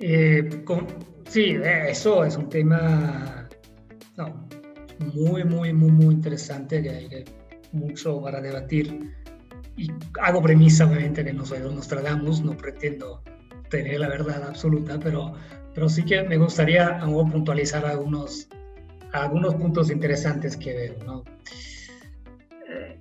Eh, 0.00 0.64
sí, 1.28 1.56
eso 1.62 2.24
es 2.24 2.36
un 2.36 2.48
tema 2.48 3.48
muy, 5.14 5.44
muy, 5.44 5.72
muy, 5.72 5.92
muy 5.92 6.12
interesante 6.12 6.82
que 6.82 6.90
hay 6.90 7.24
mucho 7.70 8.20
para 8.20 8.40
debatir. 8.40 9.14
Y 9.76 9.92
hago 10.20 10.42
premisa, 10.42 10.86
obviamente, 10.86 11.24
que 11.24 11.32
no 11.32 11.46
soy 11.46 11.60
Nostradamus, 11.60 12.40
no 12.40 12.56
pretendo 12.56 13.22
tener 13.70 14.00
la 14.00 14.08
verdad 14.08 14.42
absoluta, 14.42 14.98
pero 14.98 15.32
pero 15.76 15.90
sí 15.90 16.02
que 16.06 16.22
me 16.22 16.38
gustaría 16.38 16.98
puntualizar 17.00 17.84
algunos, 17.84 18.48
algunos 19.12 19.54
puntos 19.56 19.90
interesantes 19.90 20.56
que 20.56 20.72
veo. 20.72 20.96
¿no? 21.04 21.22
Eh, 22.66 22.98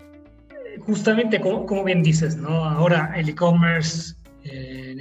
justamente, 0.85 1.39
como, 1.39 1.85
bien 1.85 2.03
dices, 2.03 2.35
¿no? 2.35 2.65
ahora 2.65 3.13
el 3.15 3.29
e-commerce 3.29 4.15
eh, 4.43 4.93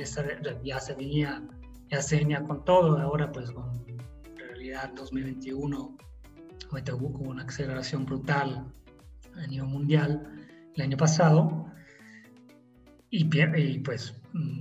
ya, 0.63 0.79
se 0.79 0.95
venía, 0.95 1.43
ya 1.91 2.01
se 2.01 2.19
venía 2.19 2.45
con 2.45 2.65
todo, 2.65 2.97
ahora 2.97 3.33
pues 3.33 3.51
con 3.51 3.85
realidad 4.37 4.93
2021 4.95 5.97
ahorita 6.71 6.95
hubo 6.95 7.29
una 7.29 7.43
aceleración 7.43 8.07
brutal 8.07 8.73
a 9.35 9.47
nivel 9.49 9.67
mundial 9.67 10.47
el 10.77 10.83
año 10.83 10.97
pasado 10.97 11.67
y, 13.11 13.29
y 13.37 13.79
pues 13.81 14.15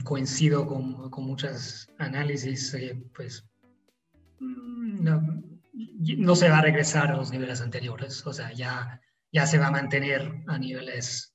coincido 0.04 0.68
con, 0.68 1.10
con 1.10 1.26
muchos 1.26 1.90
análisis, 1.98 2.74
eh, 2.76 3.02
pues 3.16 3.46
mm, 4.40 5.04
no, 6.18 6.36
se 6.36 6.50
va 6.50 6.60
a 6.60 6.62
regresar 6.62 7.12
a 7.12 7.16
los 7.16 7.32
niveles 7.32 7.62
anteriores, 7.62 8.26
o 8.28 8.34
sea, 8.34 8.52
ya, 8.54 9.02
ya 9.32 9.48
se 9.48 9.58
va 9.58 9.68
a 9.68 9.72
mantener 9.72 10.44
a 10.48 10.58
niveles, 10.58 11.34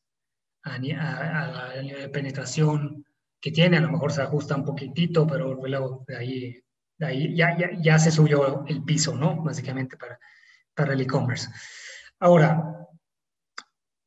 a, 0.62 0.78
nivel 0.78 2.02
de 2.02 2.08
penetración 2.10 3.04
que 3.40 3.50
tiene, 3.50 3.78
a 3.78 3.80
lo 3.80 3.90
mejor 3.90 4.12
se 4.12 4.22
ajusta 4.22 4.56
un 4.56 4.64
poquitito, 4.64 5.26
pero 5.26 5.54
luego 5.54 6.04
de 6.06 6.16
ahí, 6.16 6.62
de 6.98 7.06
ahí 7.06 7.36
ya, 7.36 7.56
ya, 7.56 7.70
ya, 7.80 7.98
se 7.98 8.10
subió 8.10 8.64
el 8.66 8.84
piso, 8.84 9.16
¿no? 9.16 9.42
Básicamente 9.42 9.96
para, 9.96 10.18
para 10.74 10.92
el 10.92 11.00
e-commerce. 11.00 11.48
Ahora, 12.18 12.86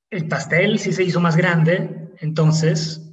el 0.09 0.27
pastel 0.27 0.77
sí 0.79 0.91
se 0.91 1.03
hizo 1.03 1.21
más 1.21 1.37
grande, 1.37 2.11
entonces 2.19 3.10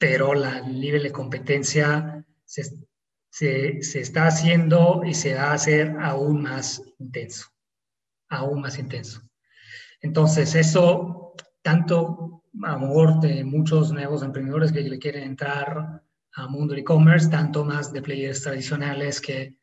pero 0.00 0.32
la, 0.32 0.60
el 0.60 0.80
nivel 0.80 1.02
de 1.02 1.12
competencia 1.12 2.24
se, 2.46 2.62
se, 3.28 4.00
está 4.00 4.28
haciendo 4.28 5.02
y 5.04 5.12
se 5.12 5.34
va 5.34 5.50
a 5.50 5.52
hacer 5.52 5.94
aún 6.00 6.40
más 6.40 6.82
intenso, 6.98 7.48
aún 8.30 8.62
más 8.62 8.78
intenso. 8.78 9.20
Entonces, 10.00 10.54
eso, 10.54 11.34
tanto 11.60 12.44
a 12.62 12.78
favor 12.78 13.20
de 13.20 13.44
muchos 13.44 13.92
nuevos 13.92 14.22
emprendedores 14.22 14.72
que 14.72 14.80
le 14.80 14.98
quieren 14.98 15.24
entrar 15.24 16.02
al 16.32 16.48
mundo 16.48 16.74
e-commerce, 16.74 17.28
tanto 17.28 17.62
más 17.62 17.92
de 17.92 18.00
players 18.00 18.42
tradicionales 18.42 19.20
que, 19.20 19.58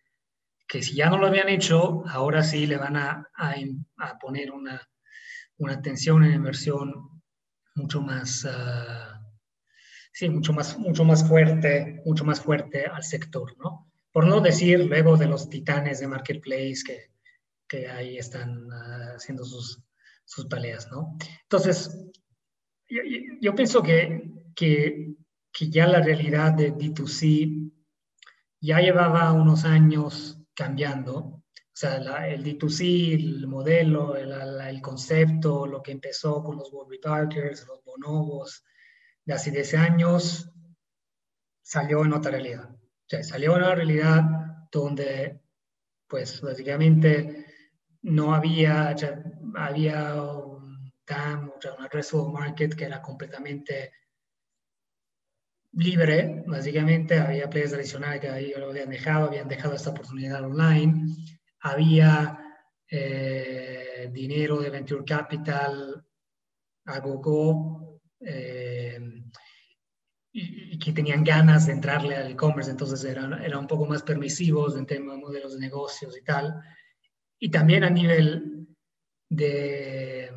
que 0.68 0.84
si 0.84 0.94
ya 0.94 1.10
no 1.10 1.18
lo 1.18 1.26
habían 1.26 1.50
hecho, 1.50 2.04
ahora 2.08 2.44
sí 2.44 2.68
le 2.68 2.78
van 2.78 2.96
a, 2.96 3.28
a, 3.36 4.20
poner 4.20 4.52
una, 4.52 4.88
una 5.58 5.74
atención 5.74 6.24
en 6.24 6.34
inversión 6.34 7.24
mucho 7.74 8.04
más... 8.04 8.46
Uh, 8.46 9.17
sí, 10.18 10.30
mucho 10.30 10.52
más, 10.52 10.80
mucho 10.80 11.04
más 11.04 11.28
fuerte, 11.28 12.02
mucho 12.04 12.26
más 12.26 12.42
fuerte 12.42 12.88
al 12.88 13.04
sector, 13.04 13.56
¿no? 13.60 13.92
Por 14.12 14.26
no 14.26 14.42
decir 14.42 14.84
luego 14.84 15.16
de 15.16 15.28
los 15.28 15.48
titanes 15.48 16.00
de 16.00 16.08
Marketplace 16.08 16.78
que, 16.84 17.12
que 17.68 17.88
ahí 17.88 18.18
están 18.18 18.68
ah, 18.72 19.14
haciendo 19.16 19.46
sus, 19.46 19.80
sus 20.26 20.48
peleas, 20.48 20.90
¿no? 20.90 21.16
Entonces, 21.44 21.96
yo, 22.90 23.54
pienso 23.54 23.84
que, 23.84 24.32
que, 24.56 25.14
que, 25.52 25.70
ya 25.70 25.86
la 25.86 26.02
realidad 26.02 26.54
de 26.54 26.74
D2C 26.74 27.72
ya 28.60 28.80
llevaba 28.80 29.34
unos 29.34 29.66
años 29.66 30.40
cambiando. 30.56 31.14
O 31.14 31.44
sea, 31.74 32.28
el 32.28 32.44
D2C, 32.44 33.14
el 33.14 33.46
modelo, 33.46 34.16
el, 34.16 34.32
el, 34.32 34.82
concepto, 34.82 35.68
lo 35.68 35.84
que 35.84 35.92
empezó 35.92 36.44
con 36.44 36.58
los 36.58 36.74
World 36.74 36.90
Retargers, 36.90 37.68
los 37.68 37.84
bonobos, 37.84 38.64
de 39.28 39.34
hace 39.34 39.52
10 39.52 39.74
años 39.74 40.50
salió 41.62 42.06
en 42.06 42.14
otra 42.14 42.32
realidad. 42.32 42.70
O 42.72 43.10
sea, 43.10 43.24
salió 43.24 43.58
en 43.58 43.64
una 43.64 43.76
realidad 43.76 44.24
donde, 44.72 45.42
pues, 46.08 46.40
básicamente 46.40 47.46
no 48.04 48.34
había, 48.34 48.96
había 49.56 50.24
un 50.24 50.94
TAM, 51.04 51.52
un 51.52 51.86
addressable 51.86 52.32
market 52.32 52.74
que 52.74 52.86
era 52.86 53.02
completamente 53.02 53.92
libre, 55.74 56.46
básicamente 56.48 57.20
había 57.20 57.50
players 57.50 57.74
adicionales 57.74 58.22
que 58.22 58.30
ahí 58.30 58.54
lo 58.58 58.70
habían 58.70 58.90
dejado, 58.90 59.28
habían 59.28 59.50
dejado 59.50 59.76
esta 59.76 59.90
oportunidad 59.90 60.46
online, 60.46 61.14
había 61.60 62.40
eh, 62.90 64.10
dinero 64.14 64.62
de 64.62 64.70
venture 64.70 65.04
capital 65.04 66.08
a 66.86 67.00
GoGo 67.00 67.88
eh, 68.20 68.67
y, 70.38 70.78
que 70.78 70.94
tenían 70.94 71.24
ganas 71.24 71.66
de 71.66 71.74
entrarle 71.74 72.16
al 72.16 72.32
e-commerce, 72.32 72.70
entonces 72.70 73.04
eran, 73.04 73.34
eran 73.44 73.60
un 73.60 73.68
poco 73.68 73.86
más 73.86 74.04
permisivos 74.04 74.78
en 74.78 74.86
temas 74.86 75.16
de 75.16 75.22
modelos 75.22 75.54
de 75.54 75.60
negocios 75.60 76.16
y 76.16 76.24
tal. 76.24 76.62
Y 77.40 77.50
también 77.50 77.84
a 77.84 77.90
nivel 77.90 78.68
de, 79.30 80.32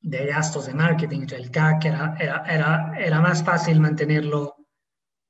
de 0.00 0.26
gastos 0.26 0.66
de 0.66 0.74
marketing, 0.74 1.26
el 1.32 1.50
CAC 1.50 1.84
era, 1.84 2.16
era, 2.18 2.44
era, 2.48 2.92
era, 2.98 3.20
más 3.20 3.44
fácil 3.44 3.80
mantenerlo 3.80 4.56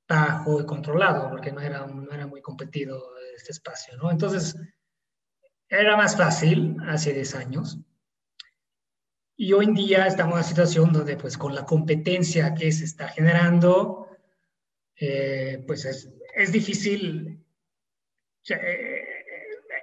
bajo 0.08 0.60
y 0.60 0.66
controlado, 0.66 1.28
porque 1.28 1.52
no 1.52 1.60
era, 1.60 1.86
no 1.86 2.10
era 2.10 2.26
muy 2.26 2.40
competido 2.40 3.02
este 3.36 3.52
espacio, 3.52 3.96
¿no? 3.98 4.10
Entonces, 4.10 4.56
era 5.68 5.96
más 5.96 6.16
fácil 6.16 6.76
hace 6.86 7.12
10 7.12 7.34
años. 7.34 7.78
Y 9.42 9.52
hoy 9.54 9.64
en 9.64 9.74
día 9.74 10.06
estamos 10.06 10.34
en 10.34 10.38
una 10.38 10.44
situación 10.44 10.92
donde, 10.92 11.16
pues, 11.16 11.36
con 11.36 11.52
la 11.52 11.64
competencia 11.64 12.54
que 12.54 12.70
se 12.70 12.84
está 12.84 13.08
generando, 13.08 14.06
eh, 14.94 15.64
pues 15.66 15.84
es, 15.84 16.08
es 16.36 16.52
difícil. 16.52 17.44
Eh, 18.48 19.04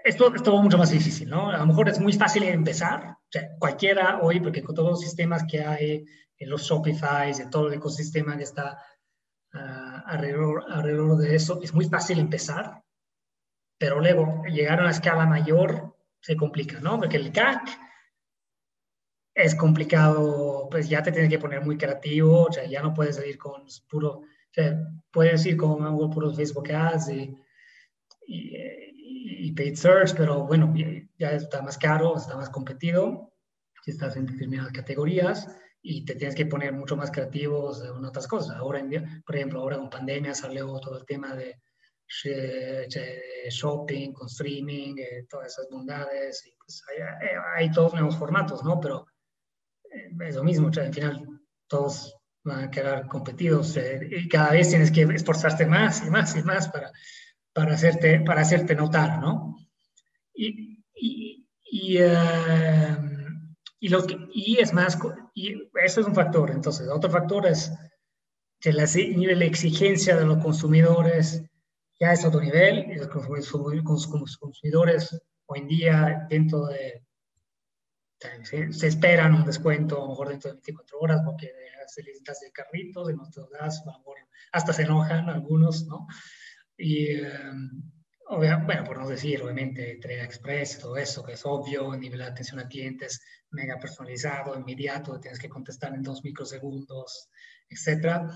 esto 0.05 0.33
es 0.33 0.43
todo 0.43 0.63
mucho 0.63 0.77
más 0.77 0.91
difícil, 0.91 1.29
¿no? 1.29 1.49
A 1.49 1.57
lo 1.57 1.65
mejor 1.65 1.89
es 1.89 1.99
muy 1.99 2.13
fácil 2.13 2.43
empezar. 2.43 3.03
O 3.03 3.27
sea, 3.29 3.49
cualquiera 3.59 4.19
hoy, 4.21 4.39
porque 4.39 4.63
con 4.63 4.73
todos 4.73 4.91
los 4.91 5.01
sistemas 5.01 5.43
que 5.43 5.59
hay, 5.59 6.05
en 6.37 6.49
los 6.49 6.61
Shopify, 6.61 7.29
en 7.29 7.49
todo 7.49 7.67
el 7.67 7.73
ecosistema 7.73 8.37
que 8.37 8.43
está 8.43 8.81
uh, 9.55 9.57
alrededor, 10.05 10.63
alrededor 10.69 11.17
de 11.17 11.35
eso, 11.35 11.59
es 11.61 11.73
muy 11.73 11.83
fácil 11.83 12.17
empezar 12.17 12.81
pero 13.77 14.01
luego 14.01 14.43
llegar 14.43 14.79
a 14.79 14.81
una 14.81 14.91
escala 14.91 15.25
mayor 15.25 15.95
se 16.19 16.35
complica, 16.35 16.81
¿no? 16.81 16.99
Porque 16.99 17.15
el 17.15 17.31
CAC 17.31 17.79
es 19.33 19.55
complicado, 19.55 20.67
pues 20.69 20.89
ya 20.89 21.01
te 21.01 21.12
tienes 21.12 21.29
que 21.29 21.39
poner 21.39 21.62
muy 21.63 21.77
creativo, 21.77 22.43
o 22.43 22.51
sea, 22.51 22.65
ya 22.65 22.81
no 22.81 22.93
puedes 22.93 23.15
salir 23.15 23.38
con 23.38 23.63
puro, 23.89 24.09
o 24.19 24.24
sea, 24.51 24.77
puedes 25.12 25.45
ir 25.45 25.57
con 25.57 25.83
algo 25.83 26.09
puro 26.09 26.33
Facebook 26.33 26.71
Ads 26.71 27.09
y, 27.09 27.38
y, 28.27 29.51
paid 29.53 29.75
search, 29.75 30.15
pero 30.15 30.45
bueno, 30.45 30.74
ya 31.17 31.31
está 31.31 31.62
más 31.62 31.77
caro, 31.77 32.15
está 32.17 32.36
más 32.36 32.50
competido, 32.50 33.33
si 33.83 33.91
estás 33.91 34.15
en 34.15 34.25
determinadas 34.25 34.71
categorías 34.71 35.48
y 35.81 36.05
te 36.05 36.15
tienes 36.15 36.36
que 36.36 36.45
poner 36.45 36.74
mucho 36.74 36.95
más 36.98 37.12
creativos 37.12 37.83
en 37.83 38.03
otras 38.03 38.27
cosas. 38.27 38.55
Ahora 38.57 38.79
en 38.79 39.24
por 39.25 39.36
ejemplo, 39.36 39.62
ahora 39.62 39.77
con 39.77 39.89
pandemia 39.89 40.33
salió 40.33 40.79
todo 40.79 40.98
el 40.98 41.05
tema 41.05 41.36
de 41.36 41.55
shopping, 43.50 44.12
con 44.13 44.27
streaming, 44.27 44.95
eh, 44.98 45.25
todas 45.29 45.48
esas 45.48 45.69
bondades. 45.69 46.45
Y 46.45 46.51
pues 46.57 46.83
hay, 46.89 46.98
hay, 47.55 47.71
todos 47.71 47.93
nuevos 47.93 48.17
formatos, 48.17 48.63
¿no? 48.63 48.79
Pero 48.79 49.05
eh, 49.07 49.18
es 49.91 50.36
lo 50.36 50.43
mismo, 50.43 50.67
al 50.67 50.93
final 50.93 51.27
todos 51.67 52.15
van 52.43 52.65
a 52.65 52.72
quedar 52.72 53.08
competidos 53.08 53.75
eh, 53.77 54.08
y 54.12 54.27
cada 54.27 54.51
vez 54.51 54.69
tienes 54.69 54.91
que 54.91 55.01
esforzarte 55.01 55.65
más 55.65 56.05
y 56.05 56.10
más 56.10 56.36
y 56.36 56.43
más 56.43 56.69
para, 56.69 56.91
para, 57.53 57.74
hacerte, 57.74 58.22
para 58.22 58.41
hacerte 58.41 58.75
notar, 58.75 59.19
¿no? 59.19 59.58
Y, 60.34 60.84
y, 60.96 61.48
y, 61.63 62.00
y, 63.79 63.90
lo 63.90 64.05
que, 64.05 64.18
y 64.33 64.59
es 64.59 64.74
más, 64.74 64.98
y 65.33 65.53
eso 65.83 66.01
es 66.01 66.07
un 66.07 66.16
factor. 66.16 66.51
Entonces, 66.51 66.87
otro 66.87 67.09
factor 67.09 67.48
es 67.48 67.72
el 68.61 68.77
nivel 69.18 69.40
de 69.40 69.46
exigencia 69.46 70.16
de 70.16 70.25
los 70.25 70.37
consumidores 70.40 71.44
ya 72.00 72.13
es 72.13 72.24
otro 72.24 72.40
nivel 72.40 72.92
y 72.92 72.96
los 72.96 73.09
consumidores 73.09 73.51
hoy 75.48 75.59
en 75.59 75.68
día 75.68 76.25
dentro 76.29 76.68
de 76.68 77.03
se, 78.44 78.88
esperan 78.88 79.34
un 79.34 79.46
descuento 79.46 79.98
a 79.98 80.01
lo 80.01 80.10
mejor 80.10 80.29
dentro 80.29 80.50
de 80.50 80.55
24 80.55 81.00
horas 81.00 81.22
porque 81.25 81.51
se 81.88 82.03
les 82.03 82.24
das 82.24 82.40
de 82.42 82.51
carritos, 82.51 83.10
y 83.10 83.16
no 83.16 83.29
te 83.29 83.42
das, 83.51 83.84
hasta 84.51 84.74
se 84.74 84.84
enojan 84.84 85.29
algunos, 85.29 85.88
¿no? 85.88 86.08
Y, 86.77 87.16
em, 87.16 87.92
bueno, 88.29 88.84
por 88.86 89.00
no 89.00 89.10
decir, 89.10 89.42
obviamente, 89.42 89.94
entrega 89.94 90.24
express, 90.24 90.77
todo 90.77 90.98
eso, 90.98 91.24
que 91.24 91.34
es 91.34 91.46
obvio, 91.46 91.96
nivel 91.96 92.20
de 92.20 92.25
atención 92.25 92.60
a 92.60 92.68
clientes 92.68 93.22
mega 93.50 93.79
personalizado, 93.79 94.58
inmediato, 94.58 95.20
tienes 95.20 95.40
que 95.40 95.50
contestar 95.50 95.96
en 95.96 96.03
dos 96.03 96.24
microsegundos, 96.24 97.29
etcétera 97.68 98.27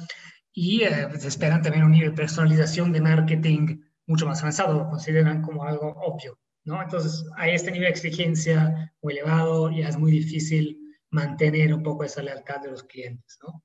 y 0.54 0.84
eh, 0.84 1.08
pues, 1.10 1.26
esperan 1.26 1.62
también 1.62 1.84
un 1.84 1.92
nivel 1.92 2.12
de 2.12 2.16
personalización 2.16 2.92
de 2.92 3.02
marketing 3.02 3.82
mucho 4.06 4.28
más 4.28 4.42
avanzado, 4.42 4.74
lo 4.74 4.90
consideran 4.90 5.42
como 5.42 5.64
algo 5.64 5.88
obvio, 5.88 6.38
¿no? 6.66 6.82
Entonces, 6.82 7.26
a 7.36 7.50
este 7.50 7.72
nivel 7.72 7.88
de 7.88 7.92
exigencia 7.92 8.94
muy 9.02 9.14
elevado 9.14 9.72
ya 9.72 9.90
es 9.90 9.98
muy 9.98 10.12
difícil 10.12 10.80
mantener 11.10 11.74
un 11.74 11.84
poco 11.84 12.04
esa 12.04 12.22
lealtad 12.22 12.62
de 12.62 12.72
los 12.72 12.84
clientes, 12.84 13.38
¿no? 13.42 13.64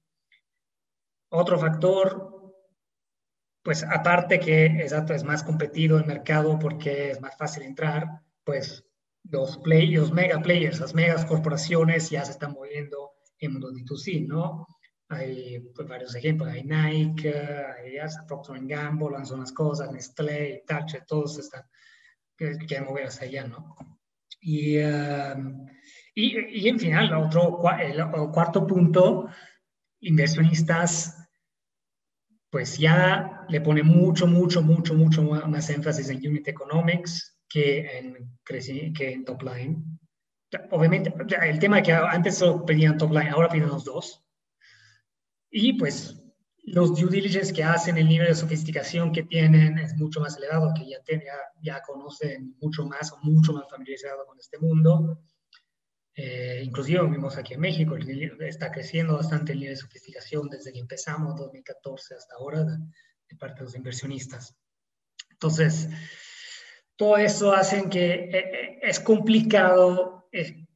Otro 1.31 1.59
factor, 1.59 2.55
pues 3.63 3.83
aparte 3.83 4.41
que 4.41 4.67
exacto, 4.67 5.13
es 5.15 5.25
más 5.25 5.43
competido 5.43 5.99
el 5.99 6.07
mercado 6.07 6.59
porque 6.59 7.11
es 7.11 7.21
más 7.21 7.37
fácil 7.37 7.65
entrar, 7.65 8.23
pues 8.45 8.85
los, 9.31 9.59
play, 9.59 9.91
los 9.91 10.13
mega 10.13 10.41
players, 10.41 10.81
las 10.81 10.95
megas 10.95 11.25
corporaciones 11.27 12.11
ya 12.11 12.25
se 12.25 12.33
están 12.33 12.53
moviendo 12.53 13.13
en 13.39 13.53
mundo 13.53 13.71
D2C, 13.71 14.27
¿no? 14.27 14.67
Hay 15.11 15.61
pues, 15.75 15.89
varios 15.89 16.15
ejemplos, 16.15 16.49
hay 16.49 16.65
Nike, 16.65 17.35
hay 17.35 17.97
Procter 18.27 18.59
Gamble, 18.63 19.11
lanzó 19.13 19.35
unas 19.35 19.53
cosas, 19.53 19.91
Nestlé, 19.91 20.65
Touch, 20.67 20.97
todos 21.07 21.39
están, 21.39 21.63
que 22.39 22.57
quieren 22.57 22.87
mover 22.87 23.07
hacia 23.07 23.27
allá, 23.27 23.49
¿no? 23.49 23.77
Y, 24.41 24.79
um, 24.79 25.67
y, 26.15 26.61
y, 26.61 26.69
en 26.69 26.79
final, 26.79 27.13
otro, 27.15 27.61
el, 27.81 28.03
cuarto 28.33 28.67
punto, 28.67 29.29
inversionistas, 30.01 31.17
pues 32.51 32.79
ya 32.79 33.45
le 33.49 33.61
pone 33.61 33.83
mucho, 33.83 34.27
mucho, 34.27 34.63
mucho, 34.63 34.95
mucho 34.95 35.23
más 35.23 35.69
énfasis 35.71 36.09
en 36.09 36.27
unit 36.27 36.49
economics 36.49 37.37
que 37.49 37.99
en, 37.99 38.39
que 38.95 39.13
en 39.13 39.25
top 39.25 39.43
line. 39.43 39.85
Obviamente, 40.71 41.13
el 41.43 41.59
tema 41.59 41.83
que 41.83 41.93
antes 41.93 42.39
solo 42.39 42.65
pedían 42.65 42.97
top 42.97 43.13
line, 43.13 43.31
ahora 43.31 43.49
piden 43.49 43.69
los 43.69 43.85
dos. 43.85 44.25
Y 45.51 45.75
pues 45.75 46.23
los 46.73 46.99
due 46.99 47.11
diligence 47.11 47.53
que 47.53 47.65
hacen, 47.65 47.99
el 47.99 48.09
nivel 48.09 48.29
de 48.29 48.35
sofisticación 48.35 49.13
que 49.13 49.23
tienen 49.23 49.79
es 49.79 49.97
mucho 49.97 50.21
más 50.21 50.37
elevado, 50.37 50.73
que 50.75 50.89
ya, 50.89 50.99
ya, 51.07 51.21
ya 51.63 51.83
conocen 51.83 52.57
mucho 52.61 52.85
más 52.85 53.13
o 53.13 53.19
mucho 53.23 53.53
más 53.53 53.69
familiarizado 53.69 54.27
con 54.27 54.39
este 54.39 54.59
mundo. 54.59 55.21
Eh, 56.15 56.63
inclusive 56.65 57.07
vimos 57.09 57.37
aquí 57.37 57.55
en 57.55 57.61
México, 57.61 57.97
está 58.41 58.73
creciendo 58.73 59.17
bastante 59.17 59.53
el 59.53 59.61
nivel 59.61 59.75
de 59.75 59.81
sofisticación 59.81 60.49
desde 60.49 60.73
que 60.73 60.81
empezamos, 60.81 61.37
2014 61.37 62.15
hasta 62.15 62.35
ahora, 62.37 62.65
de, 62.65 63.37
parte 63.37 63.61
de 63.61 63.65
los 63.65 63.77
inversionistas. 63.77 64.57
Entonces, 65.31 65.89
todo 66.97 67.17
eso 67.19 67.53
hace 67.53 67.89
que 67.89 68.15
eh, 68.15 68.31
eh, 68.33 68.79
es 68.83 68.99
complicado 68.99 70.29
eh, 70.33 70.67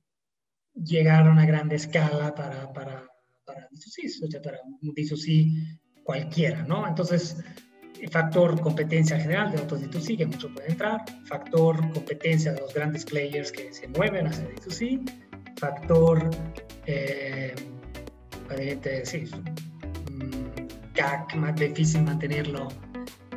llegar 0.74 1.26
a 1.26 1.32
una 1.32 1.44
gran 1.44 1.70
escala 1.72 2.34
para, 2.34 2.72
para 2.72 3.12
para 3.44 3.68
D2C, 3.70 4.24
o 4.24 4.30
sea, 4.30 4.42
para 4.42 4.58
un 4.62 4.94
D2C 4.94 5.80
cualquiera, 6.04 6.62
¿no? 6.64 6.86
Entonces, 6.86 7.36
factor 8.10 8.60
competencia 8.60 9.18
general 9.18 9.52
de 9.52 9.58
otros 9.58 9.82
D2C, 9.82 10.18
que 10.18 10.26
mucho 10.26 10.52
puede 10.52 10.70
entrar, 10.70 11.04
factor 11.26 11.76
competencia 11.92 12.52
de 12.52 12.60
los 12.60 12.74
grandes 12.74 13.04
players 13.04 13.52
que 13.52 13.72
se 13.72 13.86
mueven 13.88 14.26
hacia 14.26 14.48
D2C, 14.48 15.00
factor, 15.58 16.30
eh, 16.86 17.54
sí, 19.04 19.30
mm, 20.10 20.92
CAC, 20.94 21.34
más 21.36 21.54
difícil 21.54 22.02
mantenerlo, 22.02 22.68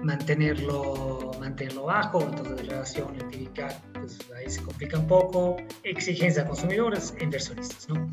mantenerlo, 0.01 1.31
mantenerlo 1.39 1.83
bajo, 1.83 2.21
entonces 2.21 2.65
la 2.65 2.73
relación 2.73 3.15
LTV 3.15 3.53
CAC, 3.53 3.81
pues 3.93 4.19
ahí 4.35 4.49
se 4.49 4.61
complica 4.63 4.97
un 4.97 5.07
poco, 5.07 5.57
exigencia 5.83 6.43
de 6.43 6.49
consumidores 6.49 7.13
e 7.19 7.23
inversionistas, 7.23 7.87
¿no? 7.89 8.09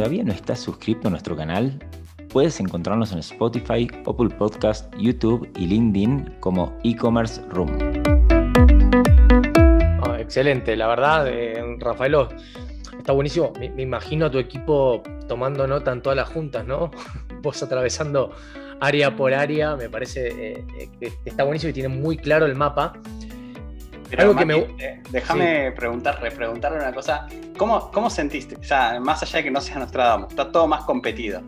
Todavía 0.00 0.24
no 0.24 0.32
estás 0.32 0.60
suscrito 0.60 1.08
a 1.08 1.10
nuestro 1.10 1.36
canal, 1.36 1.78
puedes 2.30 2.58
encontrarnos 2.58 3.12
en 3.12 3.18
Spotify, 3.18 3.86
Apple 4.06 4.30
Podcast, 4.30 4.90
YouTube 4.96 5.46
y 5.58 5.66
LinkedIn 5.66 6.36
como 6.40 6.74
e-commerce 6.82 7.42
room. 7.50 7.68
Ah, 10.02 10.16
excelente, 10.18 10.74
la 10.74 10.86
verdad, 10.86 11.28
eh, 11.28 11.76
Rafaelo, 11.78 12.30
está 12.96 13.12
buenísimo. 13.12 13.52
Me, 13.58 13.66
imagino 13.82 14.24
a 14.24 14.30
tu 14.30 14.38
equipo 14.38 15.02
tomando 15.28 15.66
nota 15.66 15.92
en 15.92 16.00
todas 16.00 16.16
las 16.16 16.30
juntas, 16.30 16.66
¿no? 16.66 16.90
vos 17.42 17.62
atravesando 17.62 18.32
área 18.80 19.14
por 19.14 19.34
área, 19.34 19.76
me 19.76 19.90
parece 19.90 20.28
eh, 20.28 20.64
eh, 20.78 20.88
que 20.98 21.12
está 21.26 21.44
buenísimo 21.44 21.68
y 21.68 21.74
tiene 21.74 21.90
muy 21.90 22.16
claro 22.16 22.46
el 22.46 22.54
mapa. 22.54 22.94
Algo 24.18 24.36
que 24.36 24.44
me... 24.44 24.66
déjame 25.10 25.72
preguntar, 25.72 26.20
repreguntarle 26.20 26.78
una 26.78 26.92
cosa. 26.92 27.26
¿Cómo, 27.56 27.90
¿Cómo 27.90 28.10
sentiste? 28.10 28.56
O 28.56 28.62
sea, 28.62 28.98
más 29.00 29.22
allá 29.22 29.38
de 29.38 29.44
que 29.44 29.50
no 29.50 29.60
sea 29.60 29.78
Nostradamus, 29.78 30.30
está 30.30 30.50
todo 30.50 30.66
más 30.66 30.84
competido. 30.84 31.42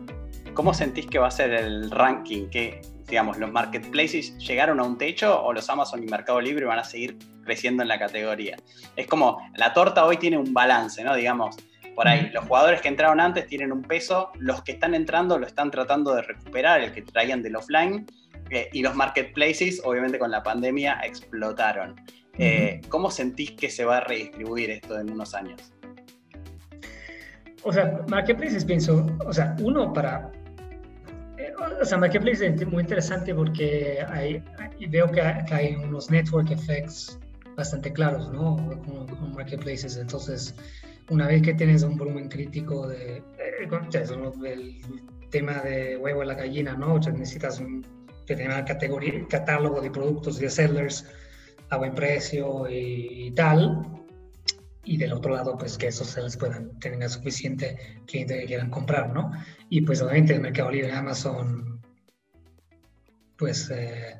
¿Cómo 0.53 0.73
sentís 0.73 1.07
que 1.07 1.19
va 1.19 1.27
a 1.27 1.31
ser 1.31 1.51
el 1.53 1.89
ranking? 1.89 2.49
¿Que, 2.49 2.81
digamos, 3.07 3.37
los 3.37 3.51
marketplaces 3.51 4.37
llegaron 4.37 4.79
a 4.79 4.83
un 4.83 4.97
techo 4.97 5.43
o 5.43 5.51
los 5.51 5.69
Amazon 5.69 6.03
y 6.03 6.05
Mercado 6.05 6.39
Libre 6.39 6.65
van 6.65 6.79
a 6.79 6.83
seguir 6.83 7.17
creciendo 7.43 7.81
en 7.81 7.89
la 7.89 7.97
categoría? 7.97 8.57
Es 8.95 9.07
como, 9.07 9.39
la 9.55 9.73
torta 9.73 10.05
hoy 10.05 10.17
tiene 10.17 10.37
un 10.37 10.53
balance, 10.53 11.03
¿no? 11.03 11.15
Digamos, 11.15 11.57
por 11.95 12.07
ahí, 12.07 12.29
los 12.33 12.45
jugadores 12.45 12.81
que 12.81 12.87
entraron 12.87 13.19
antes 13.19 13.47
tienen 13.47 13.71
un 13.71 13.83
peso, 13.83 14.31
los 14.39 14.63
que 14.63 14.73
están 14.73 14.95
entrando 14.95 15.37
lo 15.37 15.45
están 15.45 15.69
tratando 15.69 16.15
de 16.15 16.23
recuperar, 16.23 16.81
el 16.81 16.91
que 16.91 17.01
traían 17.03 17.43
del 17.43 17.55
offline, 17.55 18.05
eh, 18.49 18.69
y 18.73 18.81
los 18.81 18.95
marketplaces, 18.95 19.81
obviamente 19.83 20.17
con 20.17 20.31
la 20.31 20.41
pandemia, 20.43 20.99
explotaron. 21.03 21.95
Eh, 22.37 22.81
¿Cómo 22.89 23.11
sentís 23.11 23.51
que 23.51 23.69
se 23.69 23.85
va 23.85 23.97
a 23.97 23.99
redistribuir 24.01 24.71
esto 24.71 24.99
en 24.99 25.11
unos 25.11 25.35
años? 25.35 25.71
O 27.63 27.71
sea, 27.71 28.03
marketplaces 28.09 28.65
pienso, 28.65 29.05
o 29.25 29.31
sea, 29.33 29.55
uno 29.59 29.93
para... 29.93 30.31
Eh, 31.37 31.53
o 31.81 31.85
sea, 31.85 31.97
marketplace 31.97 32.45
es 32.45 32.67
muy 32.67 32.81
interesante 32.81 33.33
porque 33.35 34.03
hay, 34.09 34.43
veo 34.89 35.09
que 35.11 35.21
hay, 35.21 35.75
unos 35.75 36.09
network 36.09 36.51
effects 36.51 37.19
bastante 37.55 37.93
claros, 37.93 38.31
¿no? 38.31 38.55
Con, 38.85 39.33
marketplaces. 39.35 39.97
Entonces, 39.97 40.55
una 41.09 41.27
vez 41.27 41.41
que 41.43 41.53
tienes 41.53 41.83
un 41.83 41.97
volumen 41.97 42.29
crítico 42.29 42.87
de... 42.87 43.17
Eh, 43.37 43.69
el 44.45 45.01
tema 45.29 45.61
de 45.61 45.97
huevo 45.97 46.23
en 46.23 46.27
la 46.27 46.35
gallina, 46.35 46.75
¿no? 46.75 46.95
O 46.95 47.01
sea, 47.01 47.13
necesitas 47.13 47.59
un 47.59 47.85
determinado 48.27 48.65
categoría, 48.65 49.25
catálogo 49.29 49.81
de 49.81 49.89
productos 49.89 50.39
de 50.39 50.49
sellers 50.49 51.05
a 51.73 51.77
buen 51.77 51.93
precio 51.93 52.67
y, 52.69 53.31
tal. 53.35 53.87
Y 54.85 54.97
del 54.97 55.13
otro 55.13 55.33
lado, 55.33 55.57
pues 55.57 55.77
que 55.77 55.87
esos 55.87 56.07
sellers 56.07 56.37
puedan 56.37 56.77
tener 56.79 57.09
suficiente 57.09 57.77
cliente 58.05 58.39
que 58.39 58.45
quieran 58.45 58.69
comprar, 58.69 59.13
¿no? 59.13 59.31
Y 59.69 59.81
pues 59.81 60.01
obviamente 60.01 60.33
el 60.33 60.41
Mercado 60.41 60.71
Libre, 60.71 60.91
Amazon, 60.91 61.81
pues, 63.37 63.69
eh, 63.69 64.19